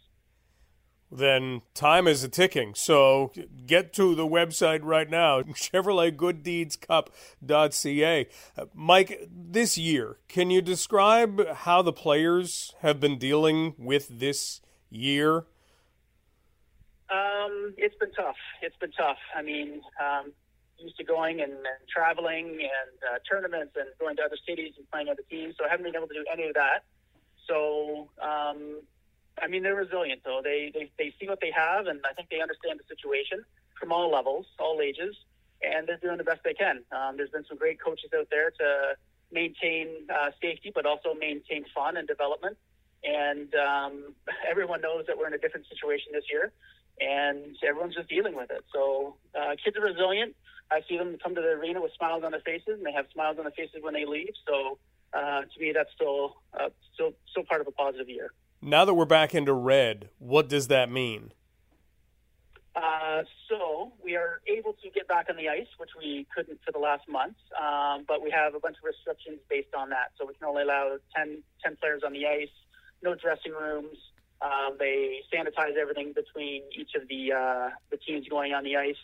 then 1.12 1.62
time 1.74 2.08
is 2.08 2.24
a 2.24 2.30
ticking. 2.30 2.74
So 2.76 3.34
get 3.66 3.92
to 3.94 4.14
the 4.16 4.26
website 4.26 4.80
right 4.84 5.10
now, 5.10 5.42
ChevroletGoodDeedsCup.ca. 5.52 8.28
Uh, 8.58 8.66
Mike, 8.74 9.28
this 9.30 9.78
year, 9.78 10.18
can 10.28 10.50
you 10.50 10.62
describe 10.62 11.48
how 11.50 11.82
the 11.82 11.94
players 11.94 12.74
have 12.82 13.00
been 13.00 13.18
dealing 13.18 13.76
with 13.78 14.20
this 14.20 14.60
year? 14.90 15.46
Um, 17.10 17.74
it's 17.78 17.96
been 17.96 18.12
tough. 18.12 18.36
It's 18.62 18.76
been 18.78 18.92
tough. 18.92 19.18
I 19.36 19.42
mean, 19.42 19.82
um, 20.00 20.32
used 20.78 20.98
to 20.98 21.04
going 21.04 21.42
and, 21.42 21.52
and 21.52 21.88
traveling 21.94 22.48
and 22.48 23.14
uh, 23.14 23.20
tournaments 23.30 23.74
and 23.76 23.88
going 24.00 24.16
to 24.18 24.24
other 24.24 24.38
cities 24.48 24.74
and 24.78 24.90
playing 24.90 25.10
other 25.10 25.24
teams, 25.30 25.56
so 25.58 25.66
I 25.66 25.70
haven't 25.70 25.86
been 25.86 25.96
able 25.96 26.08
to 26.08 26.14
do 26.14 26.26
any 26.32 26.48
of 26.48 26.54
that. 26.56 26.84
So, 27.48 28.10
um, 28.22 28.82
I 29.42 29.48
mean, 29.48 29.64
they're 29.64 29.76
resilient 29.76 30.22
though. 30.24 30.42
They, 30.44 30.72
they 30.74 30.92
they 30.98 31.14
see 31.20 31.28
what 31.28 31.40
they 31.42 31.52
have, 31.52 31.88
and 31.88 32.00
I 32.10 32.14
think 32.14 32.30
they 32.30 32.42
understand 32.42 32.80
the 32.80 32.88
situation 32.88 33.44
from 33.80 33.92
all 33.92 34.12
levels, 34.12 34.46
all 34.60 34.80
ages, 34.82 35.16
and 35.62 35.88
they're 35.88 35.98
doing 35.98 36.18
the 36.18 36.24
best 36.24 36.42
they 36.44 36.54
can. 36.54 36.84
Um, 36.92 37.18
there's 37.18 37.30
been 37.32 37.46
some 37.48 37.58
great 37.58 37.82
coaches 37.82 38.12
out 38.18 38.28
there 38.30 38.52
to 38.52 38.96
maintain 39.32 39.88
uh, 40.10 40.32
safety, 40.42 40.72
but 40.74 40.86
also 40.86 41.14
maintain 41.14 41.66
fun 41.74 41.98
and 41.98 42.08
development. 42.08 42.58
And 43.04 43.54
um, 43.56 44.16
everyone 44.50 44.82
knows 44.82 45.06
that 45.08 45.18
we're 45.18 45.28
in 45.28 45.34
a 45.34 45.40
different 45.40 45.66
situation 45.68 46.12
this 46.14 46.26
year, 46.30 46.52
and 47.00 47.56
everyone's 47.68 47.96
just 47.96 48.10
dealing 48.10 48.36
with 48.36 48.52
it. 48.52 48.64
So 48.74 49.16
uh, 49.36 49.56
kids 49.64 49.78
are 49.78 49.84
resilient. 49.84 50.36
I 50.72 50.82
see 50.88 50.98
them 50.98 51.18
come 51.22 51.36
to 51.36 51.42
the 51.42 51.50
arena 51.50 51.82
with 51.82 51.92
smiles 51.98 52.24
on 52.24 52.32
their 52.32 52.42
faces, 52.42 52.78
and 52.78 52.86
they 52.86 52.94
have 52.94 53.06
smiles 53.14 53.38
on 53.38 53.44
their 53.44 53.52
faces 53.52 53.82
when 53.82 53.94
they 53.94 54.06
leave. 54.06 54.34
So 54.48 54.78
uh, 55.14 55.42
to 55.42 55.60
me, 55.60 55.74
that's 55.74 55.92
still 55.96 56.38
uh, 56.54 56.70
still 56.94 57.14
still 57.30 57.44
part 57.44 57.62
of 57.62 57.68
a 57.68 57.72
positive 57.72 58.08
year. 58.08 58.32
Now 58.62 58.86
that 58.86 58.94
we're 58.94 59.06
back 59.06 59.34
into 59.34 59.54
red, 59.54 60.10
what 60.20 60.48
does 60.48 60.68
that 60.68 60.92
mean? 60.92 61.34
Uh, 62.76 63.24
so 63.50 63.92
we 64.04 64.16
are 64.16 64.40
able 64.48 64.74
to 64.74 64.90
get 64.92 65.08
back 65.08 65.26
on 65.32 65.36
the 65.36 65.50
ice, 65.50 65.68
which 65.78 65.90
we 65.98 66.28
couldn't 66.34 66.60
for 66.64 66.72
the 66.72 66.78
last 66.78 67.10
month, 67.10 67.36
um, 67.60 68.06
but 68.08 68.22
we 68.22 68.30
have 68.30 68.54
a 68.54 68.60
bunch 68.60 68.78
of 68.78 68.84
restrictions 68.84 69.40
based 69.50 69.74
on 69.76 69.90
that. 69.90 70.12
So 70.18 70.28
we 70.28 70.36
can 70.36 70.48
only 70.48 70.62
allow 70.62 70.98
10, 71.18 71.42
10 71.64 71.76
players 71.78 72.04
on 72.06 72.14
the 72.14 72.28
ice, 72.28 72.54
no 73.02 73.16
dressing 73.16 73.52
rooms. 73.52 73.98
Um, 74.42 74.78
they 74.78 75.22
sanitize 75.34 75.76
everything 75.76 76.14
between 76.14 76.62
each 76.78 76.92
of 76.96 77.08
the 77.08 77.34
uh, 77.34 77.70
the 77.90 77.98
teams 77.98 78.28
going 78.28 78.54
on 78.54 78.64
the 78.64 78.78
ice. 78.78 78.96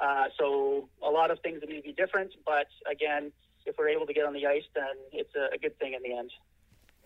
Uh, 0.00 0.24
so 0.38 0.88
a 1.02 1.10
lot 1.10 1.30
of 1.30 1.38
things 1.40 1.60
that 1.60 1.68
need 1.70 1.76
to 1.76 1.82
be 1.82 1.92
different, 1.92 2.32
but 2.44 2.66
again, 2.90 3.32
if 3.66 3.76
we're 3.78 3.88
able 3.88 4.06
to 4.06 4.12
get 4.12 4.26
on 4.26 4.34
the 4.34 4.46
ice, 4.46 4.66
then 4.74 4.94
it's 5.12 5.34
a, 5.34 5.54
a 5.54 5.58
good 5.58 5.78
thing 5.78 5.94
in 5.94 6.02
the 6.02 6.16
end. 6.16 6.30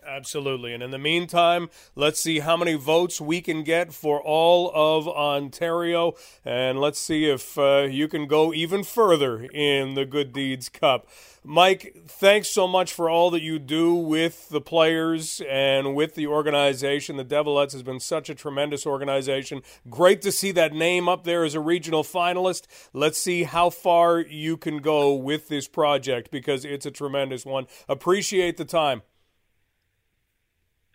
Absolutely. 0.05 0.73
And 0.73 0.81
in 0.81 0.89
the 0.89 0.97
meantime, 0.97 1.69
let's 1.95 2.19
see 2.19 2.39
how 2.39 2.57
many 2.57 2.73
votes 2.73 3.21
we 3.21 3.39
can 3.39 3.63
get 3.63 3.93
for 3.93 4.21
all 4.21 4.71
of 4.73 5.07
Ontario. 5.07 6.13
And 6.43 6.79
let's 6.79 6.99
see 6.99 7.29
if 7.29 7.57
uh, 7.57 7.87
you 7.89 8.07
can 8.07 8.25
go 8.27 8.51
even 8.53 8.83
further 8.83 9.43
in 9.43 9.93
the 9.93 10.05
Good 10.05 10.33
Deeds 10.33 10.69
Cup. 10.69 11.07
Mike, 11.43 11.95
thanks 12.07 12.49
so 12.49 12.67
much 12.67 12.93
for 12.93 13.09
all 13.09 13.31
that 13.31 13.41
you 13.41 13.57
do 13.59 13.93
with 13.93 14.49
the 14.49 14.61
players 14.61 15.41
and 15.49 15.95
with 15.95 16.15
the 16.15 16.27
organization. 16.27 17.17
The 17.17 17.25
Devilettes 17.25 17.73
has 17.73 17.83
been 17.83 17.99
such 17.99 18.29
a 18.29 18.35
tremendous 18.35 18.85
organization. 18.85 19.61
Great 19.89 20.21
to 20.23 20.31
see 20.31 20.51
that 20.51 20.73
name 20.73 21.07
up 21.07 21.23
there 21.23 21.43
as 21.43 21.55
a 21.55 21.59
regional 21.59 22.03
finalist. 22.03 22.65
Let's 22.93 23.17
see 23.17 23.43
how 23.43 23.69
far 23.69 24.19
you 24.19 24.57
can 24.57 24.79
go 24.79 25.13
with 25.13 25.47
this 25.47 25.67
project 25.67 26.31
because 26.31 26.65
it's 26.65 26.85
a 26.85 26.91
tremendous 26.91 27.45
one. 27.45 27.65
Appreciate 27.87 28.57
the 28.57 28.65
time. 28.65 29.01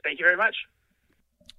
Thank 0.06 0.20
you 0.20 0.24
very 0.24 0.36
much. 0.36 0.54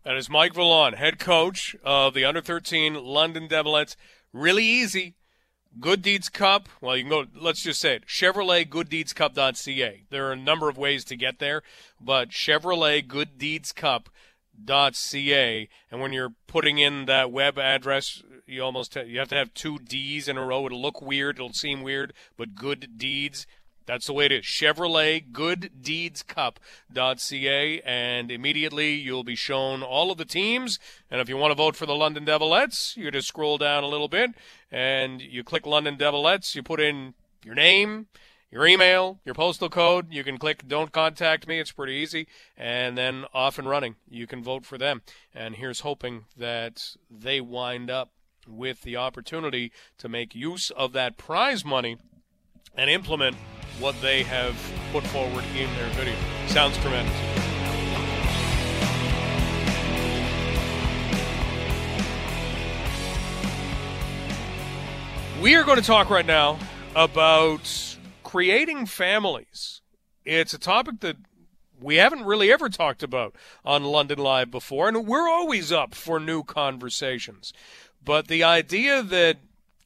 That 0.06 0.16
is 0.16 0.30
Mike 0.30 0.54
Vallon, 0.54 0.94
head 0.94 1.20
coach 1.20 1.76
of 1.84 2.14
the 2.14 2.24
under 2.24 2.40
13 2.40 2.94
London 2.94 3.50
Devilettes. 3.50 3.98
Really 4.32 4.64
easy. 4.64 5.16
Good 5.82 6.02
Deeds 6.02 6.30
Cup. 6.30 6.70
Well, 6.80 6.96
you 6.96 7.04
can 7.04 7.10
go, 7.10 7.26
let's 7.38 7.62
just 7.62 7.82
say 7.82 7.96
it 7.96 8.06
Chevrolet 8.06 8.70
GoodDeedsCup.ca. 8.70 10.04
There 10.10 10.28
are 10.28 10.32
a 10.32 10.38
number 10.38 10.70
of 10.70 10.78
ways 10.78 11.04
to 11.06 11.18
get 11.18 11.40
there, 11.40 11.62
but 12.00 12.30
Chevrolet 12.30 13.06
Good 13.06 13.38
Deeds 13.38 13.74
Cup.ca. 13.74 15.70
And 15.92 16.00
when 16.00 16.14
you're 16.14 16.34
putting 16.48 16.78
in 16.78 17.06
that 17.08 17.34
web 17.34 17.60
address, 17.60 18.24
you 18.46 18.62
almost 18.62 18.96
you 18.96 19.20
have 19.20 19.28
to 19.28 19.36
have 19.36 19.54
two 19.54 19.78
D's 19.78 20.30
in 20.30 20.38
a 20.38 20.46
row. 20.46 20.66
It'll 20.66 20.82
look 20.82 21.02
weird. 21.02 21.36
It'll 21.36 21.52
seem 21.52 21.82
weird, 21.82 22.14
but 22.38 22.56
Good 22.56 22.98
Deeds 22.98 23.46
that's 23.88 24.06
the 24.06 24.14
way 24.14 24.26
it 24.26 24.32
is. 24.34 24.44
Chevrolet 24.44 25.32
Good 25.32 25.72
Deeds 25.82 26.22
Cup.ca, 26.22 27.82
and 27.86 28.30
immediately 28.30 28.94
you'll 28.94 29.24
be 29.24 29.36
shown 29.36 29.82
all 29.82 30.12
of 30.12 30.18
the 30.18 30.26
teams. 30.26 30.78
And 31.10 31.22
if 31.22 31.30
you 31.30 31.38
want 31.38 31.52
to 31.52 31.56
vote 31.56 31.76
for 31.78 31.86
the 31.86 31.96
London 31.96 32.26
Devilettes, 32.26 32.98
you 32.98 33.10
just 33.10 33.30
scroll 33.30 33.58
down 33.58 33.84
a 33.84 33.88
little 33.88 34.10
bit 34.10 34.32
and 34.70 35.22
you 35.22 35.44
click 35.44 35.66
London 35.66 35.96
Devilettes. 35.98 36.54
You 36.54 36.64
put 36.64 36.82
in 36.82 37.14
your 37.46 37.56
name, 37.56 38.08
your 38.52 38.68
email, 38.68 39.20
your 39.24 39.36
postal 39.36 39.70
code. 39.70 40.12
You 40.12 40.24
can 40.24 40.38
click 40.38 40.68
Don't 40.68 40.92
Contact 40.92 41.48
Me. 41.48 41.58
It's 41.60 41.72
pretty 41.72 41.94
easy. 41.94 42.28
And 42.58 42.98
then 42.98 43.24
off 43.34 43.58
and 43.58 43.70
running. 43.70 43.96
You 44.10 44.28
can 44.28 44.44
vote 44.44 44.66
for 44.66 44.78
them. 44.78 45.02
And 45.34 45.56
here's 45.56 45.80
hoping 45.80 46.26
that 46.36 46.98
they 47.10 47.40
wind 47.40 47.90
up 47.90 48.12
with 48.46 48.82
the 48.82 48.98
opportunity 48.98 49.72
to 49.98 50.10
make 50.10 50.36
use 50.36 50.72
of 50.72 50.92
that 50.94 51.18
prize 51.18 51.64
money 51.64 51.98
and 52.76 52.90
implement 52.90 53.36
what 53.80 54.00
they 54.02 54.24
have 54.24 54.56
put 54.92 55.04
forward 55.08 55.44
in 55.56 55.74
their 55.76 55.90
video. 55.90 56.16
Sounds 56.48 56.78
tremendous. 56.78 57.14
We 65.42 65.56
are 65.56 65.64
going 65.64 65.78
to 65.78 65.86
talk 65.86 66.10
right 66.10 66.26
now 66.26 66.58
about 66.96 67.98
creating 68.24 68.88
families. 68.88 69.82
It's 70.26 70.54
a 70.54 70.58
topic 70.60 71.02
that 71.02 71.18
we 71.80 71.98
haven't 71.98 72.26
really 72.26 72.52
ever 72.52 72.70
talked 72.70 73.04
about 73.04 73.36
on 73.64 73.84
London 73.84 74.18
Live 74.18 74.50
before, 74.50 74.88
and 74.88 75.06
we're 75.06 75.30
always 75.30 75.72
up 75.72 75.94
for 75.94 76.20
new 76.20 76.44
conversations. 76.44 77.54
But 78.04 78.28
the 78.28 78.44
idea 78.44 79.04
that 79.04 79.38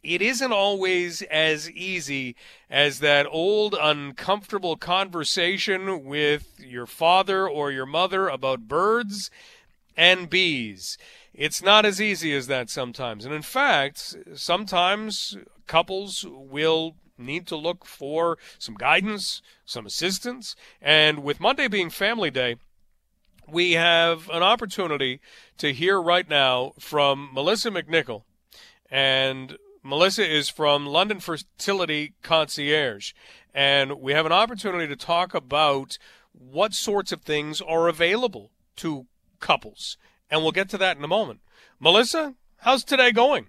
it 0.03 0.21
isn't 0.21 0.51
always 0.51 1.21
as 1.23 1.69
easy 1.69 2.35
as 2.69 2.99
that 2.99 3.27
old 3.29 3.75
uncomfortable 3.79 4.75
conversation 4.75 6.03
with 6.05 6.59
your 6.59 6.87
father 6.87 7.47
or 7.47 7.71
your 7.71 7.85
mother 7.85 8.27
about 8.27 8.67
birds 8.67 9.29
and 9.95 10.29
bees. 10.29 10.97
It's 11.33 11.61
not 11.61 11.85
as 11.85 12.01
easy 12.01 12.33
as 12.35 12.47
that 12.47 12.69
sometimes. 12.69 13.25
And 13.25 13.33
in 13.33 13.41
fact, 13.43 14.15
sometimes 14.35 15.37
couples 15.67 16.25
will 16.27 16.95
need 17.17 17.45
to 17.47 17.55
look 17.55 17.85
for 17.85 18.37
some 18.57 18.75
guidance, 18.75 19.41
some 19.65 19.85
assistance. 19.85 20.55
And 20.81 21.23
with 21.23 21.39
Monday 21.39 21.67
being 21.67 21.89
Family 21.89 22.31
Day, 22.31 22.55
we 23.47 23.73
have 23.73 24.29
an 24.29 24.43
opportunity 24.43 25.19
to 25.57 25.73
hear 25.73 26.01
right 26.01 26.27
now 26.27 26.73
from 26.79 27.29
Melissa 27.33 27.69
McNichol. 27.69 28.23
And 28.89 29.57
Melissa 29.83 30.29
is 30.29 30.47
from 30.47 30.85
London 30.85 31.19
Fertility 31.19 32.13
Concierge, 32.21 33.13
and 33.53 33.99
we 33.99 34.13
have 34.13 34.27
an 34.27 34.31
opportunity 34.31 34.87
to 34.87 34.95
talk 34.95 35.33
about 35.33 35.97
what 36.33 36.73
sorts 36.73 37.11
of 37.11 37.21
things 37.21 37.61
are 37.61 37.87
available 37.87 38.51
to 38.77 39.07
couples. 39.39 39.97
And 40.29 40.43
we'll 40.43 40.51
get 40.51 40.69
to 40.69 40.77
that 40.77 40.97
in 40.97 41.03
a 41.03 41.07
moment. 41.07 41.41
Melissa, 41.79 42.35
how's 42.57 42.83
today 42.83 43.11
going? 43.11 43.47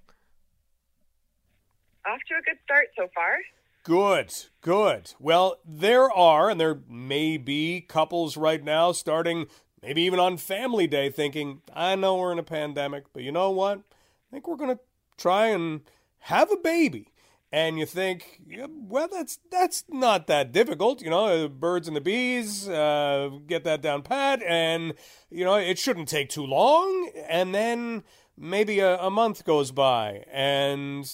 Off 2.07 2.21
to 2.29 2.35
a 2.35 2.43
good 2.43 2.59
start 2.65 2.87
so 2.97 3.09
far. 3.15 3.37
Good, 3.85 4.33
good. 4.63 5.13
Well, 5.21 5.59
there 5.65 6.11
are, 6.11 6.49
and 6.49 6.59
there 6.59 6.81
may 6.89 7.37
be 7.37 7.83
couples 7.83 8.37
right 8.37 8.63
now 8.65 8.93
starting 8.93 9.47
maybe 9.83 10.03
even 10.03 10.19
on 10.19 10.37
Family 10.39 10.87
Day 10.87 11.11
thinking, 11.11 11.61
I 11.75 11.95
know 11.97 12.17
we're 12.17 12.33
in 12.33 12.39
a 12.39 12.45
pandemic, 12.45 13.05
but 13.13 13.23
you 13.23 13.33
know 13.33 13.51
what? 13.51 13.79
I 13.79 14.31
think 14.31 14.49
we're 14.49 14.57
going 14.57 14.77
to 14.77 14.81
try 15.19 15.49
and 15.49 15.83
have 16.23 16.51
a 16.51 16.57
baby 16.57 17.13
and 17.53 17.79
you 17.79 17.85
think, 17.85 18.41
well, 18.89 19.09
that's 19.13 19.39
that's 19.51 19.85
not 19.91 20.27
that 20.27 20.53
difficult, 20.53 21.03
you 21.03 21.11
know. 21.11 21.49
Birds 21.49 21.87
and 21.87 21.95
the 21.95 22.01
bees, 22.01 22.67
uh, 22.67 23.29
get 23.47 23.65
that 23.65 23.83
down 23.83 24.03
pat, 24.03 24.43
and 24.43 24.95
you 25.31 25.45
know 25.45 25.57
it 25.57 25.79
shouldn't 25.79 26.09
take 26.09 26.31
too 26.31 26.47
long. 26.47 27.11
And 27.29 27.55
then 27.55 28.05
maybe 28.39 28.79
a, 28.81 28.99
a 28.99 29.11
month 29.11 29.45
goes 29.45 29.71
by, 29.71 30.25
and 30.33 31.05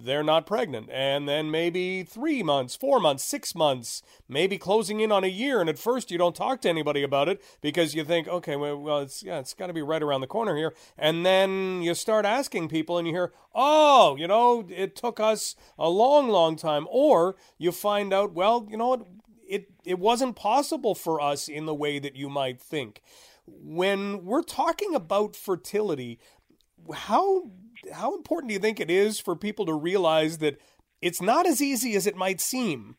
they're 0.00 0.22
not 0.22 0.46
pregnant. 0.46 0.88
And 0.92 1.28
then 1.28 1.50
maybe 1.50 2.04
three 2.04 2.42
months, 2.42 2.76
four 2.76 3.00
months, 3.00 3.24
six 3.24 3.54
months, 3.54 4.02
maybe 4.28 4.56
closing 4.56 5.00
in 5.00 5.10
on 5.10 5.24
a 5.24 5.28
year. 5.28 5.60
And 5.60 5.68
at 5.68 5.78
first, 5.78 6.10
you 6.10 6.18
don't 6.18 6.36
talk 6.36 6.60
to 6.62 6.68
anybody 6.68 7.02
about 7.02 7.28
it 7.28 7.42
because 7.60 7.94
you 7.94 8.04
think, 8.04 8.28
okay, 8.28 8.56
well, 8.56 9.00
it's 9.00 9.22
yeah, 9.22 9.38
it's 9.38 9.54
got 9.54 9.66
to 9.66 9.72
be 9.72 9.82
right 9.82 10.02
around 10.02 10.20
the 10.20 10.26
corner 10.26 10.56
here. 10.56 10.74
And 10.96 11.26
then 11.26 11.82
you 11.82 11.94
start 11.94 12.24
asking 12.24 12.68
people, 12.68 12.98
and 12.98 13.08
you 13.08 13.14
hear, 13.14 13.32
oh, 13.54 14.16
you 14.16 14.28
know, 14.28 14.66
it 14.70 14.94
took 14.94 15.18
us 15.18 15.56
a 15.78 15.88
long, 15.88 16.28
long 16.28 16.56
time. 16.56 16.86
Or 16.90 17.36
you 17.58 17.72
find 17.72 18.12
out, 18.12 18.32
well, 18.32 18.66
you 18.70 18.76
know 18.76 18.88
what, 18.88 19.06
it 19.48 19.70
it 19.84 19.98
wasn't 19.98 20.36
possible 20.36 20.94
for 20.94 21.20
us 21.20 21.48
in 21.48 21.66
the 21.66 21.74
way 21.74 21.98
that 21.98 22.14
you 22.14 22.28
might 22.28 22.60
think. 22.60 23.02
When 23.46 24.24
we're 24.24 24.42
talking 24.42 24.94
about 24.94 25.34
fertility, 25.34 26.20
how 26.92 27.50
how 27.92 28.14
important 28.14 28.48
do 28.48 28.54
you 28.54 28.60
think 28.60 28.80
it 28.80 28.90
is 28.90 29.20
for 29.20 29.36
people 29.36 29.66
to 29.66 29.74
realize 29.74 30.38
that 30.38 30.60
it's 31.00 31.22
not 31.22 31.46
as 31.46 31.62
easy 31.62 31.94
as 31.94 32.06
it 32.06 32.16
might 32.16 32.40
seem? 32.40 32.96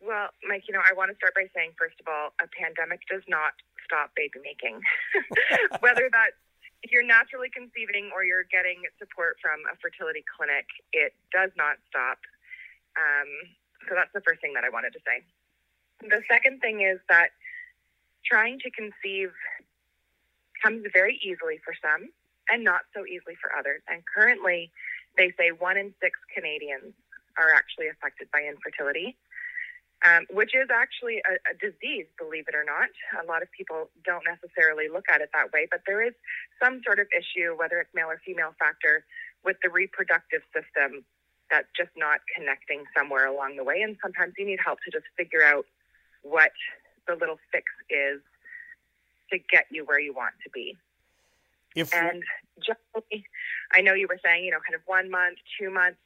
Well, 0.00 0.28
Mike, 0.46 0.64
you 0.68 0.74
know, 0.74 0.84
I 0.84 0.94
want 0.94 1.10
to 1.10 1.16
start 1.16 1.34
by 1.34 1.50
saying, 1.54 1.72
first 1.78 1.98
of 1.98 2.06
all, 2.06 2.30
a 2.38 2.46
pandemic 2.46 3.00
does 3.10 3.22
not 3.26 3.58
stop 3.84 4.10
baby 4.14 4.38
making. 4.42 4.78
Whether 5.80 6.10
that's 6.12 6.38
if 6.82 6.92
you're 6.92 7.06
naturally 7.06 7.50
conceiving 7.50 8.12
or 8.14 8.22
you're 8.22 8.46
getting 8.46 8.84
support 8.98 9.40
from 9.42 9.66
a 9.66 9.74
fertility 9.82 10.22
clinic, 10.22 10.66
it 10.92 11.14
does 11.32 11.50
not 11.56 11.82
stop. 11.88 12.22
Um, 12.94 13.50
so 13.88 13.98
that's 13.98 14.12
the 14.14 14.22
first 14.22 14.40
thing 14.40 14.54
that 14.54 14.62
I 14.62 14.70
wanted 14.70 14.92
to 14.94 15.02
say. 15.02 15.24
The 16.06 16.22
second 16.30 16.60
thing 16.60 16.82
is 16.82 17.00
that 17.08 17.34
trying 18.22 18.60
to 18.60 18.70
conceive 18.70 19.32
comes 20.62 20.86
very 20.92 21.18
easily 21.24 21.58
for 21.64 21.74
some 21.82 22.12
and 22.48 22.64
not 22.64 22.82
so 22.94 23.04
easily 23.06 23.34
for 23.40 23.50
others. 23.56 23.82
And 23.88 24.02
currently, 24.06 24.70
they 25.16 25.32
say 25.38 25.50
one 25.50 25.76
in 25.76 25.94
six 26.00 26.18
Canadians 26.34 26.94
are 27.38 27.52
actually 27.52 27.88
affected 27.88 28.28
by 28.32 28.44
infertility 28.44 29.16
um, 30.04 30.26
which 30.28 30.52
is 30.52 30.68
actually 30.68 31.22
a, 31.24 31.40
a, 31.48 31.54
disease, 31.56 32.04
believe 32.18 32.44
it 32.48 32.54
or 32.54 32.64
not. 32.64 32.92
A 33.16 33.24
lot 33.24 33.40
of 33.40 33.48
people 33.52 33.88
don't 34.04 34.24
necessarily 34.28 34.88
look 34.92 35.08
at 35.08 35.20
it 35.20 35.30
that 35.32 35.52
way, 35.52 35.66
but 35.70 35.80
there 35.86 36.04
is 36.04 36.12
some 36.60 36.82
sort 36.84 36.98
of 36.98 37.06
issue, 37.16 37.56
whether 37.56 37.80
it's 37.80 37.90
male 37.94 38.12
or 38.12 38.20
female 38.24 38.52
factor, 38.58 39.04
with 39.44 39.56
the 39.62 39.70
reproductive 39.70 40.42
system 40.52 41.04
that's 41.50 41.68
just 41.76 41.90
not 41.96 42.20
connecting 42.34 42.84
somewhere 42.96 43.26
along 43.26 43.56
the 43.56 43.64
way. 43.64 43.80
And 43.80 43.96
sometimes 44.02 44.34
you 44.36 44.44
need 44.44 44.58
help 44.62 44.80
to 44.84 44.90
just 44.90 45.06
figure 45.16 45.42
out 45.42 45.64
what 46.22 46.52
the 47.06 47.14
little 47.14 47.38
fix 47.50 47.64
is 47.88 48.20
to 49.30 49.38
get 49.38 49.64
you 49.70 49.84
where 49.84 50.00
you 50.00 50.12
want 50.12 50.34
to 50.44 50.50
be. 50.50 50.76
If 51.76 51.94
and 51.94 52.22
generally, 52.58 53.24
I 53.72 53.80
know 53.82 53.94
you 53.94 54.08
were 54.08 54.18
saying, 54.24 54.44
you 54.44 54.50
know, 54.50 54.58
kind 54.66 54.74
of 54.74 54.82
one 54.86 55.10
month, 55.10 55.38
two 55.60 55.70
months. 55.70 55.98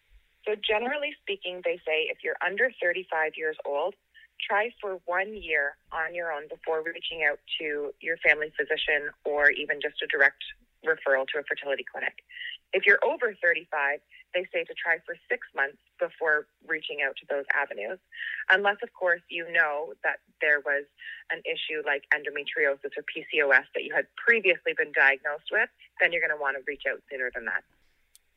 So, 0.47 0.55
generally 0.57 1.15
speaking, 1.23 1.61
they 1.65 1.77
say 1.87 2.09
if 2.11 2.19
you're 2.25 2.37
under 2.45 2.71
35 2.83 3.33
years 3.37 3.57
old, 3.65 3.95
try 4.41 4.71
for 4.81 5.01
one 5.05 5.35
year 5.35 5.77
on 5.93 6.15
your 6.15 6.33
own 6.33 6.49
before 6.49 6.83
reaching 6.83 7.25
out 7.29 7.39
to 7.61 7.93
your 8.01 8.17
family 8.19 8.53
physician 8.59 9.11
or 9.25 9.51
even 9.51 9.81
just 9.81 10.03
a 10.03 10.07
direct 10.07 10.43
referral 10.87 11.27
to 11.29 11.39
a 11.39 11.45
fertility 11.45 11.85
clinic. 11.85 12.25
If 12.73 12.87
you're 12.87 13.03
over 13.03 13.35
35, 13.43 14.01
they 14.35 14.47
say 14.55 14.63
to 14.65 14.75
try 14.75 14.99
for 15.05 15.17
six 15.29 15.47
months 15.55 15.83
before 15.99 16.47
reaching 16.67 17.03
out 17.03 17.17
to 17.19 17.27
those 17.29 17.45
avenues. 17.51 17.99
Unless, 18.49 18.79
of 18.83 18.93
course, 18.95 19.23
you 19.29 19.51
know 19.51 19.95
that 20.05 20.23
there 20.41 20.61
was 20.61 20.87
an 21.35 21.43
issue 21.45 21.83
like 21.85 22.07
endometriosis 22.15 22.95
or 22.95 23.05
PCOS 23.11 23.67
that 23.75 23.83
you 23.83 23.95
had 23.95 24.07
previously 24.15 24.73
been 24.79 24.93
diagnosed 24.95 25.51
with, 25.51 25.69
then 26.01 26.13
you're 26.13 26.23
going 26.23 26.35
to 26.35 26.41
want 26.41 26.57
to 26.57 26.63
reach 26.67 26.87
out 26.87 27.03
sooner 27.11 27.31
than 27.35 27.45
that. 27.47 27.67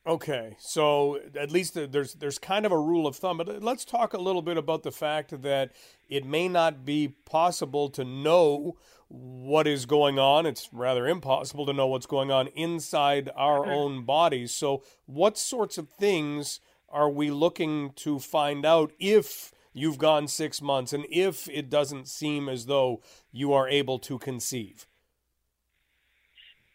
Okay, 0.06 0.58
so 0.60 1.18
at 1.40 1.50
least 1.50 1.76
there's 1.76 2.16
there's 2.16 2.38
kind 2.38 2.66
of 2.66 2.74
a 2.74 2.78
rule 2.78 3.08
of 3.08 3.16
thumb, 3.16 3.38
but 3.38 3.64
let's 3.64 3.86
talk 3.86 4.14
a 4.14 4.20
little 4.20 4.42
bit 4.42 4.58
about 4.58 4.84
the 4.84 4.92
fact 4.92 5.42
that 5.44 5.72
it 6.10 6.26
may 6.26 6.50
not 6.50 6.84
be 6.84 7.16
possible 7.24 7.88
to 7.92 8.04
know 8.04 8.76
what 9.08 9.66
is 9.66 9.86
going 9.86 10.20
on. 10.20 10.46
It's 10.46 10.68
rather 10.74 11.08
impossible 11.08 11.66
to 11.68 11.74
know 11.74 11.88
what's 11.88 12.06
going 12.06 12.32
on 12.32 12.48
inside 12.48 13.30
our 13.34 13.60
mm-hmm. 13.60 13.72
own 13.72 14.04
bodies. 14.04 14.52
So, 14.52 14.84
what 15.06 15.38
sorts 15.38 15.78
of 15.78 15.88
things 15.88 16.60
are 16.90 17.10
we 17.10 17.32
looking 17.32 17.94
to 17.98 18.20
find 18.20 18.66
out 18.66 18.92
if 19.00 19.54
you've 19.72 19.98
gone 19.98 20.28
six 20.28 20.62
months 20.62 20.92
and 20.92 21.06
if 21.10 21.48
it 21.48 21.70
doesn't 21.70 22.10
seem 22.10 22.50
as 22.50 22.66
though 22.66 23.02
you 23.32 23.54
are 23.54 23.70
able 23.70 24.00
to 24.00 24.20
conceive? 24.20 24.86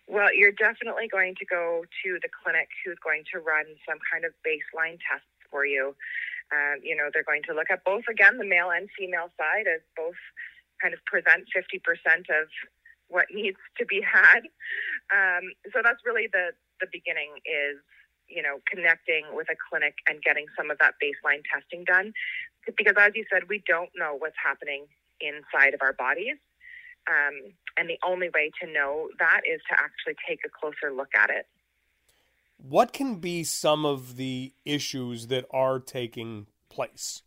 Well, 0.08 0.32
you're 0.32 0.56
definitely 0.56 1.06
going 1.06 1.36
to 1.36 1.44
go 1.44 1.84
to 1.84 2.08
the 2.24 2.32
clinic 2.32 2.72
who's 2.80 2.96
going 3.04 3.28
to 3.32 3.44
run 3.44 3.68
some 3.84 4.00
kind 4.08 4.24
of 4.24 4.32
baseline 4.40 4.96
tests 5.04 5.28
for 5.52 5.68
you. 5.68 5.92
Um, 6.48 6.80
you 6.80 6.96
know, 6.96 7.12
they're 7.12 7.28
going 7.28 7.44
to 7.44 7.52
look 7.52 7.68
at 7.70 7.84
both, 7.84 8.08
again, 8.08 8.40
the 8.40 8.48
male 8.48 8.72
and 8.72 8.88
female 8.96 9.28
side 9.36 9.68
as 9.68 9.84
both 9.92 10.16
kind 10.80 10.96
of 10.96 11.04
present 11.04 11.44
50% 11.52 11.84
of 12.32 12.48
what 13.08 13.28
needs 13.32 13.60
to 13.76 13.84
be 13.84 14.00
had. 14.00 14.48
Um, 15.12 15.52
so 15.76 15.84
that's 15.84 16.00
really 16.08 16.28
the, 16.32 16.56
the 16.80 16.88
beginning 16.88 17.36
is, 17.44 17.76
you 18.32 18.40
know, 18.40 18.64
connecting 18.64 19.28
with 19.36 19.52
a 19.52 19.56
clinic 19.68 20.00
and 20.08 20.24
getting 20.24 20.48
some 20.56 20.70
of 20.72 20.80
that 20.80 20.96
baseline 20.96 21.44
testing 21.52 21.84
done. 21.84 22.16
Because 22.64 22.96
as 22.96 23.12
you 23.14 23.28
said, 23.28 23.44
we 23.48 23.60
don't 23.68 23.92
know 23.92 24.16
what's 24.16 24.40
happening 24.40 24.88
inside 25.20 25.76
of 25.76 25.80
our 25.84 25.92
bodies. 25.92 26.40
Um, 27.08 27.52
and 27.76 27.88
the 27.88 27.98
only 28.04 28.28
way 28.28 28.50
to 28.62 28.70
know 28.70 29.08
that 29.18 29.40
is 29.50 29.60
to 29.70 29.76
actually 29.78 30.14
take 30.28 30.40
a 30.44 30.48
closer 30.48 30.94
look 30.94 31.10
at 31.16 31.30
it. 31.30 31.46
What 32.58 32.92
can 32.92 33.16
be 33.16 33.44
some 33.44 33.86
of 33.86 34.16
the 34.16 34.52
issues 34.64 35.28
that 35.28 35.46
are 35.50 35.78
taking 35.78 36.46
place? 36.68 37.22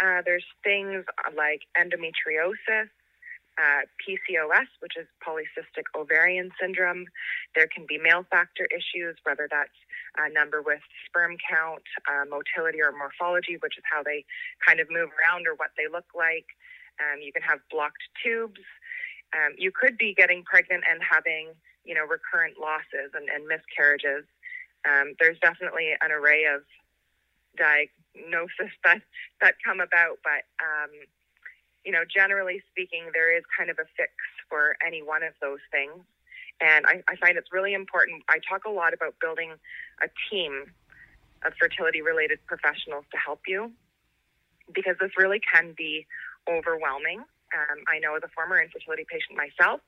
Uh, 0.00 0.22
there's 0.24 0.44
things 0.62 1.04
like 1.36 1.62
endometriosis, 1.76 2.88
uh, 3.58 3.82
PCOS, 3.96 4.68
which 4.80 4.92
is 4.96 5.06
polycystic 5.26 5.88
ovarian 5.98 6.50
syndrome. 6.60 7.06
There 7.54 7.66
can 7.66 7.86
be 7.88 7.98
male 7.98 8.24
factor 8.30 8.68
issues, 8.70 9.16
whether 9.24 9.48
that's 9.50 9.76
a 10.18 10.32
number 10.32 10.62
with 10.62 10.80
sperm 11.06 11.36
count, 11.50 11.82
uh, 12.08 12.24
motility, 12.28 12.82
or 12.82 12.92
morphology, 12.92 13.56
which 13.60 13.78
is 13.78 13.84
how 13.90 14.02
they 14.02 14.24
kind 14.66 14.80
of 14.80 14.88
move 14.90 15.08
around 15.16 15.46
or 15.46 15.54
what 15.56 15.70
they 15.76 15.88
look 15.90 16.06
like. 16.14 16.46
Um, 17.00 17.20
you 17.20 17.32
can 17.32 17.42
have 17.42 17.60
blocked 17.70 18.02
tubes. 18.22 18.60
Um, 19.34 19.54
you 19.58 19.70
could 19.72 19.98
be 19.98 20.14
getting 20.14 20.44
pregnant 20.44 20.84
and 20.88 21.00
having, 21.02 21.52
you 21.84 21.94
know, 21.94 22.04
recurrent 22.06 22.58
losses 22.60 23.12
and, 23.14 23.28
and 23.28 23.46
miscarriages. 23.46 24.24
Um, 24.88 25.14
there's 25.20 25.38
definitely 25.40 25.92
an 26.00 26.12
array 26.12 26.44
of 26.44 26.62
diagnosis 27.56 28.72
that 28.84 29.02
that 29.40 29.54
come 29.64 29.80
about, 29.80 30.18
but 30.22 30.46
um, 30.62 30.90
you 31.84 31.92
know, 31.92 32.02
generally 32.04 32.62
speaking, 32.70 33.10
there 33.14 33.36
is 33.36 33.44
kind 33.56 33.70
of 33.70 33.78
a 33.78 33.86
fix 33.96 34.12
for 34.48 34.76
any 34.84 35.02
one 35.02 35.22
of 35.22 35.34
those 35.40 35.62
things. 35.70 36.02
And 36.60 36.86
I, 36.86 37.02
I 37.08 37.16
find 37.16 37.36
it's 37.36 37.52
really 37.52 37.74
important. 37.74 38.24
I 38.28 38.38
talk 38.48 38.64
a 38.64 38.70
lot 38.70 38.94
about 38.94 39.14
building 39.20 39.52
a 40.02 40.08
team 40.30 40.72
of 41.44 41.52
fertility 41.60 42.02
related 42.02 42.38
professionals 42.46 43.04
to 43.12 43.18
help 43.18 43.40
you 43.46 43.70
because 44.74 44.96
this 45.00 45.12
really 45.16 45.40
can 45.40 45.74
be 45.76 46.06
overwhelming. 46.48 47.20
Um, 47.54 47.78
I 47.86 47.98
know 47.98 48.16
as 48.16 48.22
a 48.24 48.32
former 48.34 48.60
infertility 48.60 49.06
patient 49.08 49.38
myself, 49.38 49.80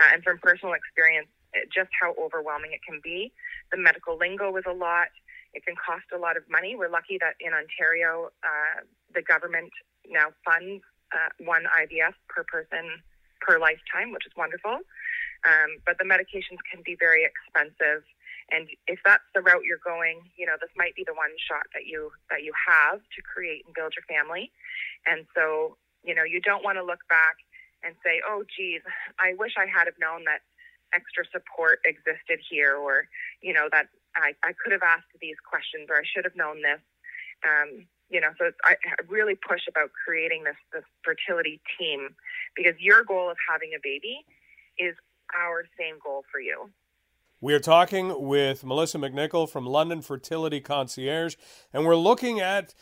uh, 0.00 0.10
and 0.12 0.22
from 0.22 0.38
personal 0.38 0.74
experience, 0.74 1.28
just 1.72 1.90
how 1.94 2.14
overwhelming 2.20 2.72
it 2.72 2.82
can 2.82 3.00
be. 3.02 3.32
The 3.70 3.78
medical 3.78 4.16
lingo 4.16 4.54
is 4.56 4.64
a 4.66 4.72
lot. 4.72 5.08
It 5.54 5.64
can 5.64 5.74
cost 5.76 6.04
a 6.12 6.18
lot 6.18 6.36
of 6.36 6.44
money. 6.50 6.76
We're 6.76 6.92
lucky 6.92 7.16
that 7.20 7.40
in 7.40 7.54
Ontario, 7.54 8.28
uh, 8.44 8.84
the 9.14 9.22
government 9.22 9.72
now 10.04 10.36
funds 10.44 10.84
uh, 11.12 11.30
one 11.40 11.64
IVF 11.64 12.12
per 12.28 12.44
person 12.44 13.00
per 13.40 13.58
lifetime, 13.58 14.12
which 14.12 14.26
is 14.26 14.32
wonderful. 14.36 14.84
Um, 15.44 15.70
but 15.86 15.96
the 15.98 16.04
medications 16.04 16.60
can 16.68 16.82
be 16.84 16.96
very 16.98 17.24
expensive, 17.24 18.02
and 18.50 18.68
if 18.86 18.98
that's 19.04 19.26
the 19.34 19.40
route 19.40 19.62
you're 19.64 19.82
going, 19.82 20.22
you 20.36 20.46
know 20.46 20.56
this 20.60 20.70
might 20.76 20.94
be 20.94 21.04
the 21.06 21.14
one 21.14 21.30
shot 21.38 21.66
that 21.74 21.86
you 21.86 22.10
that 22.30 22.42
you 22.42 22.52
have 22.56 22.98
to 22.98 23.20
create 23.22 23.64
and 23.64 23.74
build 23.74 23.94
your 23.94 24.04
family. 24.10 24.50
And 25.06 25.26
so 25.34 25.76
you 26.06 26.14
know, 26.14 26.22
you 26.24 26.40
don't 26.40 26.64
want 26.64 26.78
to 26.78 26.84
look 26.84 27.02
back 27.10 27.36
and 27.82 27.94
say, 28.04 28.22
oh, 28.26 28.44
geez, 28.56 28.80
I 29.18 29.34
wish 29.38 29.52
I 29.58 29.66
had 29.66 29.86
have 29.86 29.98
known 30.00 30.24
that 30.24 30.40
extra 30.94 31.24
support 31.34 31.80
existed 31.84 32.38
here, 32.48 32.76
or, 32.76 33.08
you 33.42 33.52
know, 33.52 33.68
that 33.72 33.88
I, 34.14 34.32
I 34.42 34.52
could 34.54 34.72
have 34.72 34.86
asked 34.86 35.10
these 35.20 35.36
questions, 35.44 35.88
or 35.90 35.96
I 35.96 36.06
should 36.06 36.24
have 36.24 36.36
known 36.36 36.62
this. 36.62 36.80
Um, 37.44 37.86
you 38.08 38.20
know, 38.20 38.30
so 38.38 38.50
I 38.64 38.76
really 39.08 39.34
push 39.34 39.62
about 39.68 39.90
creating 39.92 40.44
this, 40.44 40.56
this 40.72 40.84
fertility 41.02 41.60
team 41.78 42.14
because 42.54 42.74
your 42.78 43.02
goal 43.02 43.28
of 43.28 43.36
having 43.50 43.70
a 43.76 43.82
baby 43.82 44.24
is 44.78 44.94
our 45.36 45.64
same 45.78 45.96
goal 46.02 46.22
for 46.30 46.40
you. 46.40 46.70
We 47.40 47.52
are 47.52 47.60
talking 47.60 48.26
with 48.26 48.64
Melissa 48.64 48.98
McNichol 48.98 49.50
from 49.50 49.66
London 49.66 50.00
Fertility 50.00 50.60
Concierge, 50.60 51.36
and 51.72 51.84
we're 51.84 51.96
looking 51.96 52.40
at 52.40 52.74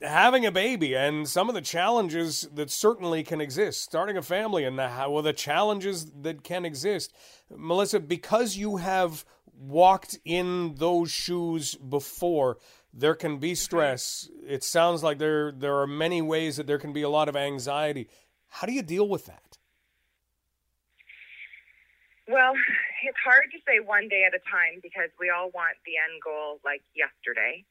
having 0.00 0.46
a 0.46 0.52
baby 0.52 0.94
and 0.94 1.28
some 1.28 1.48
of 1.48 1.54
the 1.54 1.60
challenges 1.60 2.48
that 2.54 2.70
certainly 2.70 3.22
can 3.22 3.40
exist, 3.40 3.82
starting 3.82 4.16
a 4.16 4.22
family 4.22 4.64
and 4.64 4.78
the, 4.78 4.88
how, 4.88 5.10
well, 5.10 5.22
the 5.22 5.32
challenges 5.32 6.10
that 6.22 6.44
can 6.44 6.64
exist. 6.64 7.12
Melissa, 7.54 8.00
because 8.00 8.56
you 8.56 8.76
have 8.76 9.24
walked 9.58 10.18
in 10.24 10.74
those 10.76 11.10
shoes 11.10 11.74
before, 11.74 12.58
there 12.92 13.14
can 13.14 13.38
be 13.38 13.54
stress. 13.54 14.28
It 14.46 14.64
sounds 14.64 15.02
like 15.02 15.18
there 15.18 15.52
there 15.52 15.76
are 15.78 15.86
many 15.86 16.22
ways 16.22 16.56
that 16.56 16.66
there 16.66 16.78
can 16.78 16.92
be 16.92 17.02
a 17.02 17.08
lot 17.08 17.28
of 17.28 17.36
anxiety. 17.36 18.08
How 18.48 18.66
do 18.66 18.72
you 18.72 18.82
deal 18.82 19.08
with 19.08 19.26
that? 19.26 19.58
Well, 22.26 22.52
it's 23.04 23.18
hard 23.24 23.50
to 23.52 23.58
say 23.66 23.80
one 23.84 24.08
day 24.08 24.24
at 24.26 24.34
a 24.34 24.42
time 24.50 24.80
because 24.82 25.10
we 25.18 25.30
all 25.30 25.50
want 25.50 25.76
the 25.84 25.96
end 25.96 26.20
goal 26.22 26.60
like 26.64 26.82
yesterday. 26.94 27.64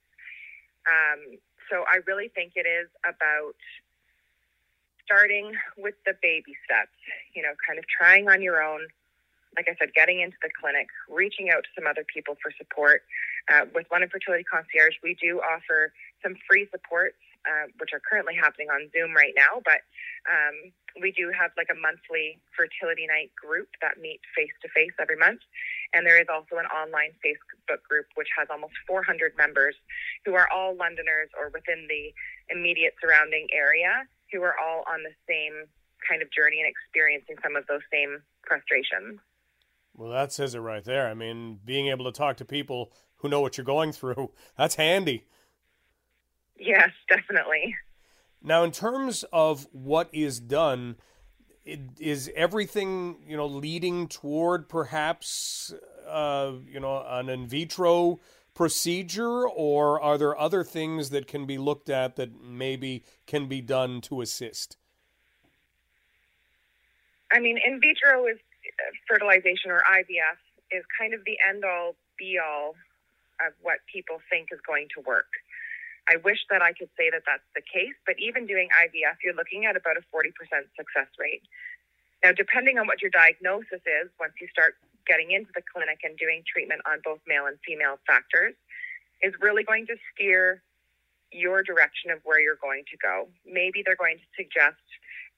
Um, 0.88 1.38
so 1.70 1.84
I 1.92 2.00
really 2.08 2.30
think 2.30 2.54
it 2.56 2.68
is 2.68 2.88
about 3.04 3.56
starting 5.04 5.54
with 5.78 5.96
the 6.06 6.14
baby 6.22 6.56
steps, 6.66 6.96
you 7.34 7.42
know, 7.42 7.56
kind 7.66 7.80
of 7.80 7.86
trying 7.88 8.28
on 8.30 8.42
your 8.42 8.62
own. 8.62 8.88
Like 9.56 9.68
I 9.70 9.76
said, 9.80 9.94
getting 9.96 10.22
into 10.22 10.38
the 10.44 10.50
clinic, 10.54 10.88
reaching 11.10 11.50
out 11.50 11.64
to 11.64 11.70
some 11.74 11.88
other 11.88 12.06
people 12.06 12.38
for 12.42 12.52
support. 12.58 13.02
Uh, 13.50 13.66
with 13.74 13.88
London 13.90 14.10
Fertility 14.12 14.44
Concierge, 14.44 15.00
we 15.02 15.16
do 15.16 15.40
offer 15.40 15.94
some 16.22 16.36
free 16.48 16.68
supports 16.70 17.18
uh, 17.48 17.72
which 17.80 17.96
are 17.96 18.04
currently 18.04 18.36
happening 18.36 18.68
on 18.68 18.92
Zoom 18.92 19.16
right 19.16 19.32
now, 19.32 19.64
but 19.64 19.80
um, 20.28 20.76
we 21.00 21.16
do 21.16 21.32
have 21.32 21.52
like 21.56 21.72
a 21.72 21.80
monthly 21.80 22.40
fertility 22.52 23.08
night 23.08 23.32
group 23.40 23.72
that 23.80 24.02
meets 24.04 24.24
face 24.36 24.52
to 24.62 24.68
face 24.76 24.92
every 25.00 25.16
month. 25.16 25.40
And 25.94 26.06
there 26.06 26.20
is 26.20 26.28
also 26.28 26.58
an 26.58 26.68
online 26.68 27.12
Facebook 27.24 27.82
group 27.88 28.06
which 28.16 28.28
has 28.38 28.48
almost 28.52 28.74
400 28.88 29.38
members 29.38 29.76
who 30.26 30.36
are 30.36 30.50
all 30.52 30.76
Londoners 30.76 31.30
or 31.38 31.50
within 31.54 31.88
the 31.88 32.14
immediate 32.54 32.94
surrounding 33.02 33.48
area 33.52 34.08
who 34.32 34.44
are 34.44 34.56
all 34.60 34.84
on 34.88 35.04
the 35.04 35.16
same 35.28 35.68
kind 36.08 36.22
of 36.22 36.32
journey 36.32 36.60
and 36.60 36.70
experiencing 36.70 37.36
some 37.44 37.56
of 37.56 37.66
those 37.68 37.82
same 37.92 38.22
frustrations. 38.46 39.20
Well, 39.96 40.12
that 40.12 40.32
says 40.32 40.54
it 40.54 40.60
right 40.60 40.84
there. 40.84 41.08
I 41.08 41.14
mean, 41.14 41.60
being 41.66 41.88
able 41.88 42.06
to 42.06 42.12
talk 42.12 42.38
to 42.38 42.46
people 42.46 42.92
who 43.18 43.30
know 43.30 43.42
what 43.42 43.58
you're 43.58 43.66
going 43.66 43.92
through, 43.92 44.32
that's 44.58 44.76
handy. 44.76 45.26
Yes, 46.60 46.90
definitely. 47.10 47.76
Now, 48.42 48.64
in 48.64 48.72
terms 48.72 49.26
of 49.34 49.68
what 49.72 50.10
is 50.14 50.40
done, 50.40 50.96
is 52.00 52.32
everything 52.36 53.18
you 53.28 53.38
know 53.38 53.46
leading 53.46 54.08
toward 54.08 54.70
perhaps 54.70 55.74
uh, 56.08 56.54
you 56.66 56.80
know 56.80 57.04
an 57.08 57.30
in 57.30 57.48
vitro 57.48 58.20
procedure, 58.54 59.48
or 59.48 60.02
are 60.02 60.18
there 60.18 60.38
other 60.38 60.64
things 60.64 61.12
that 61.12 61.28
can 61.28 61.46
be 61.46 61.60
looked 61.60 61.90
at 61.90 62.16
that 62.16 62.42
maybe 62.42 63.04
can 63.28 63.48
be 63.48 63.62
done 63.62 64.02
to 64.02 64.22
assist? 64.22 64.78
I 67.32 67.40
mean, 67.40 67.60
in 67.64 67.80
vitro 67.80 68.26
is 68.26 68.38
uh, 68.38 68.92
fertilization 69.08 69.70
or 69.70 69.84
IVF 69.92 70.40
is 70.72 70.84
kind 71.00 71.14
of 71.14 71.24
the 71.26 71.38
end 71.48 71.64
all 71.64 71.96
be 72.18 72.40
all 72.44 72.74
of 73.46 73.54
what 73.62 73.78
people 73.92 74.20
think 74.30 74.50
is 74.52 74.60
going 74.66 74.88
to 74.96 75.02
work. 75.02 75.28
I 76.08 76.18
wish 76.24 76.40
that 76.50 76.62
I 76.62 76.72
could 76.72 76.90
say 76.98 77.12
that 77.12 77.24
that's 77.28 77.46
the 77.54 77.62
case, 77.62 77.96
but 78.06 78.16
even 78.18 78.48
doing 78.48 78.70
IVF, 78.72 79.20
you're 79.24 79.36
looking 79.36 79.66
at 79.66 79.76
about 79.76 79.98
a 79.98 80.04
40% 80.08 80.32
success 80.76 81.12
rate. 81.20 81.44
Now, 82.24 82.32
depending 82.32 82.80
on 82.80 82.88
what 82.88 83.02
your 83.02 83.12
diagnosis 83.12 83.84
is, 83.84 84.10
once 84.20 84.34
you 84.40 84.48
start 84.48 84.76
getting 85.06 85.32
into 85.32 85.52
the 85.54 85.62
clinic 85.62 86.00
and 86.04 86.18
doing 86.18 86.44
treatment 86.48 86.82
on 86.88 87.00
both 87.04 87.20
male 87.28 87.46
and 87.46 87.58
female 87.66 88.00
factors, 88.08 88.56
is 89.22 89.34
really 89.42 89.64
going 89.64 89.86
to 89.88 89.96
steer 90.14 90.62
your 91.32 91.62
direction 91.64 92.12
of 92.12 92.20
where 92.24 92.40
you're 92.40 92.60
going 92.60 92.84
to 92.92 92.98
go. 93.04 93.28
Maybe 93.46 93.84
they're 93.86 94.00
going 94.00 94.18
to 94.18 94.30
suggest, 94.36 94.82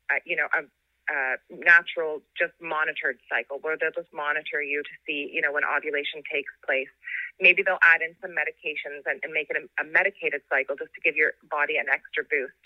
uh, 0.10 0.22
you 0.26 0.36
know, 0.36 0.48
a, 0.54 0.62
uh, 1.10 1.36
natural, 1.50 2.22
just 2.38 2.54
monitored 2.62 3.18
cycle 3.26 3.58
where 3.62 3.76
they'll 3.78 3.96
just 3.96 4.14
monitor 4.14 4.62
you 4.62 4.84
to 4.84 4.96
see, 5.08 5.32
you 5.34 5.42
know, 5.42 5.52
when 5.52 5.64
ovulation 5.66 6.22
takes 6.32 6.54
place. 6.66 6.92
Maybe 7.40 7.64
they'll 7.64 7.82
add 7.82 8.02
in 8.02 8.16
some 8.22 8.32
medications 8.32 9.08
and, 9.08 9.20
and 9.24 9.32
make 9.32 9.48
it 9.50 9.58
a, 9.58 9.64
a 9.82 9.86
medicated 9.88 10.42
cycle 10.50 10.76
just 10.76 10.94
to 10.94 11.02
give 11.02 11.16
your 11.16 11.34
body 11.50 11.78
an 11.78 11.88
extra 11.88 12.24
boost. 12.28 12.60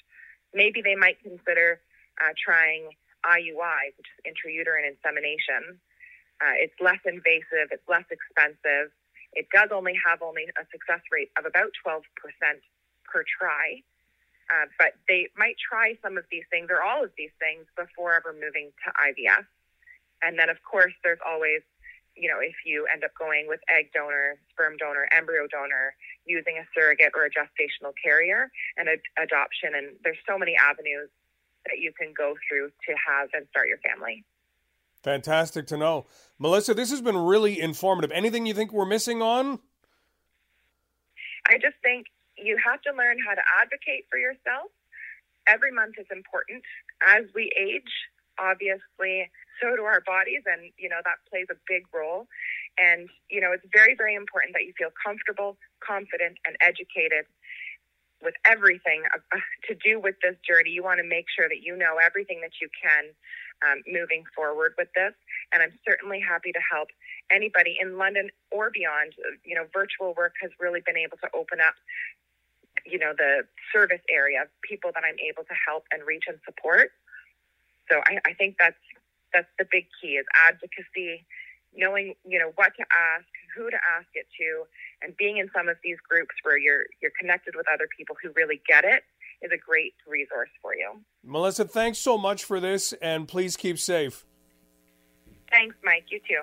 Maybe 0.53 0.81
they 0.81 0.95
might 0.95 1.21
consider 1.21 1.81
uh, 2.21 2.33
trying 2.38 2.89
IUI, 3.25 3.93
which 3.97 4.09
is 4.09 4.19
intrauterine 4.25 4.86
insemination. 4.89 5.79
Uh, 6.41 6.55
it's 6.59 6.75
less 6.81 6.99
invasive, 7.05 7.71
it's 7.71 7.88
less 7.88 8.05
expensive. 8.12 8.91
It 9.33 9.47
does 9.49 9.69
only 9.73 9.93
have 9.97 10.21
only 10.21 10.45
a 10.45 10.65
success 10.69 11.01
rate 11.09 11.31
of 11.38 11.45
about 11.45 11.71
12% 11.86 12.03
per 13.05 13.23
try. 13.25 13.81
Uh, 14.51 14.67
but 14.77 14.93
they 15.07 15.29
might 15.38 15.55
try 15.57 15.97
some 16.03 16.17
of 16.17 16.25
these 16.29 16.43
things 16.51 16.67
or 16.69 16.83
all 16.83 17.03
of 17.03 17.12
these 17.17 17.33
things 17.39 17.65
before 17.77 18.13
ever 18.13 18.36
moving 18.36 18.69
to 18.86 18.89
IVF. 18.91 19.47
And 20.21 20.38
then, 20.38 20.49
of 20.49 20.62
course, 20.63 20.93
there's 21.03 21.23
always, 21.25 21.63
you 22.15 22.30
know, 22.30 22.39
if 22.41 22.56
you 22.65 22.86
end 22.91 23.04
up 23.04 23.12
going 23.17 23.47
with 23.47 23.60
egg 23.69 23.89
donor, 23.93 24.38
sperm 24.52 24.78
donor, 24.78 25.08
embryo 25.12 25.47
donor, 25.47 25.95
using 26.26 26.58
a 26.58 26.65
surrogate 26.73 27.12
or 27.15 27.26
a 27.26 27.30
gestational 27.30 27.93
carrier 28.02 28.52
and 28.78 28.88
ad- 28.88 29.10
adoption. 29.17 29.73
And 29.76 29.95
there's 30.04 30.21
so 30.28 30.38
many 30.38 30.56
avenues 30.56 31.10
that 31.65 31.80
you 31.80 31.91
can 31.97 32.13
go 32.15 32.36
through 32.47 32.69
to 32.69 32.93
have 33.08 33.30
and 33.34 33.47
start 33.49 33.67
your 33.67 33.80
family. 33.80 34.23
Fantastic 35.02 35.67
to 35.67 35.78
know. 35.78 36.06
Melissa, 36.39 36.73
this 36.73 36.91
has 36.91 37.02
been 37.02 37.17
really 37.17 37.60
informative. 37.60 38.12
Anything 38.12 38.45
you 38.45 38.54
think 38.54 38.71
we're 38.71 38.86
missing 38.86 39.21
on? 39.21 39.60
I 41.47 41.56
just 41.56 41.76
think 41.82 42.08
you 42.38 42.58
have 42.63 42.82
to 42.84 42.91
learn 42.91 43.17
how 43.26 43.36
to 43.36 43.41
advocate 43.62 44.06
for 44.10 44.17
yourself. 44.17 44.71
Every 45.45 45.71
month 45.71 45.95
is 45.99 46.08
important. 46.10 46.63
As 47.06 47.26
we 47.36 47.52
age, 47.60 47.91
obviously, 48.39 49.30
so 49.61 49.75
do 49.75 49.83
our 49.83 50.01
bodies, 50.01 50.43
and 50.45 50.71
you 50.77 50.89
know 50.89 51.01
that 51.03 51.21
plays 51.29 51.47
a 51.51 51.57
big 51.67 51.83
role. 51.93 52.27
And 52.77 53.09
you 53.29 53.41
know 53.41 53.51
it's 53.51 53.65
very, 53.73 53.95
very 53.95 54.15
important 54.15 54.53
that 54.53 54.63
you 54.63 54.73
feel 54.77 54.91
comfortable, 55.05 55.57
confident, 55.81 56.37
and 56.45 56.55
educated 56.61 57.25
with 58.23 58.35
everything 58.45 59.03
uh, 59.13 59.37
to 59.67 59.75
do 59.75 59.99
with 59.99 60.15
this 60.23 60.35
journey. 60.47 60.71
You 60.71 60.83
want 60.83 60.99
to 60.99 61.07
make 61.07 61.25
sure 61.27 61.49
that 61.49 61.61
you 61.61 61.75
know 61.75 61.99
everything 61.99 62.39
that 62.41 62.55
you 62.61 62.69
can 62.71 63.11
um, 63.67 63.83
moving 63.85 64.23
forward 64.35 64.73
with 64.77 64.87
this. 64.95 65.13
And 65.51 65.61
I'm 65.61 65.75
certainly 65.87 66.19
happy 66.19 66.51
to 66.51 66.59
help 66.63 66.89
anybody 67.31 67.77
in 67.79 67.97
London 67.97 68.29
or 68.51 68.71
beyond. 68.71 69.13
You 69.43 69.55
know, 69.55 69.65
virtual 69.73 70.13
work 70.15 70.33
has 70.41 70.51
really 70.59 70.81
been 70.85 70.97
able 70.97 71.17
to 71.17 71.29
open 71.35 71.59
up, 71.59 71.75
you 72.85 72.97
know, 72.97 73.13
the 73.15 73.43
service 73.71 74.01
area 74.09 74.43
of 74.43 74.47
people 74.63 74.91
that 74.95 75.03
I'm 75.03 75.19
able 75.19 75.43
to 75.43 75.55
help 75.67 75.85
and 75.91 76.01
reach 76.07 76.23
and 76.27 76.39
support. 76.45 76.91
So 77.91 77.99
I, 78.07 78.19
I 78.25 78.33
think 78.33 78.55
that's 78.57 78.79
that's 79.33 79.49
the 79.57 79.65
big 79.71 79.85
key 80.01 80.15
is 80.21 80.25
advocacy, 80.47 81.25
knowing 81.75 82.15
you 82.25 82.39
know 82.39 82.51
what 82.55 82.71
to 82.77 82.85
ask, 82.91 83.27
who 83.55 83.69
to 83.69 83.77
ask 83.97 84.07
it 84.13 84.27
to, 84.39 84.65
and 85.01 85.15
being 85.17 85.37
in 85.37 85.49
some 85.55 85.67
of 85.67 85.77
these 85.83 85.97
groups 86.07 86.35
where 86.43 86.57
you're 86.57 86.85
you're 87.01 87.15
connected 87.19 87.55
with 87.55 87.65
other 87.73 87.87
people 87.97 88.15
who 88.21 88.31
really 88.35 88.61
get 88.67 88.83
it 88.85 89.03
is 89.41 89.51
a 89.51 89.57
great 89.57 89.93
resource 90.07 90.49
for 90.61 90.73
you. 90.73 91.01
Melissa, 91.23 91.65
thanks 91.65 91.99
so 91.99 92.17
much 92.17 92.43
for 92.43 92.59
this, 92.59 92.93
and 93.01 93.27
please 93.27 93.57
keep 93.57 93.77
safe. 93.77 94.25
Thanks, 95.51 95.75
Mike. 95.83 96.05
You 96.09 96.19
too. 96.19 96.41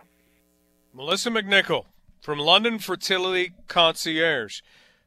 Melissa 0.92 1.30
McNichol 1.30 1.86
from 2.20 2.38
London 2.38 2.78
Fertility 2.78 3.52
Concierge. 3.66 4.60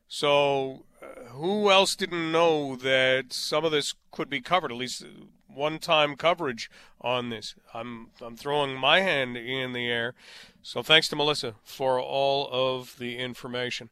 So, 0.08 0.86
uh, 1.02 1.30
who 1.30 1.70
else 1.70 1.96
didn't 1.96 2.32
know 2.32 2.76
that 2.76 3.32
some 3.32 3.66
of 3.66 3.72
this 3.72 3.94
could 4.12 4.30
be 4.30 4.42
covered? 4.42 4.72
At 4.72 4.78
least 4.78 5.06
one-time 5.54 6.16
coverage 6.16 6.70
on 7.02 7.30
this. 7.30 7.56
I'm 7.74 8.10
I'm 8.22 8.36
throwing 8.36 8.76
my 8.76 9.02
hand 9.02 9.38
in 9.38 9.74
the 9.74 9.88
air. 9.88 10.14
So 10.62 10.82
thanks 10.82 11.08
to 11.10 11.16
Melissa 11.16 11.56
for 11.64 12.00
all 12.00 12.50
of 12.52 12.98
the 12.98 13.18
information. 13.18 13.90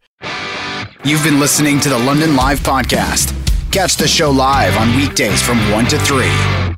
You've 1.03 1.23
been 1.23 1.39
listening 1.39 1.79
to 1.81 1.89
the 1.89 1.99
London 1.99 2.35
Live 2.35 2.59
podcast. 2.59 3.33
Catch 3.71 3.97
the 3.97 4.07
show 4.07 4.31
live 4.31 4.75
on 4.77 4.95
weekdays 4.95 5.41
from 5.41 5.57
1 5.71 5.85
to 5.87 5.99
3. 5.99 6.70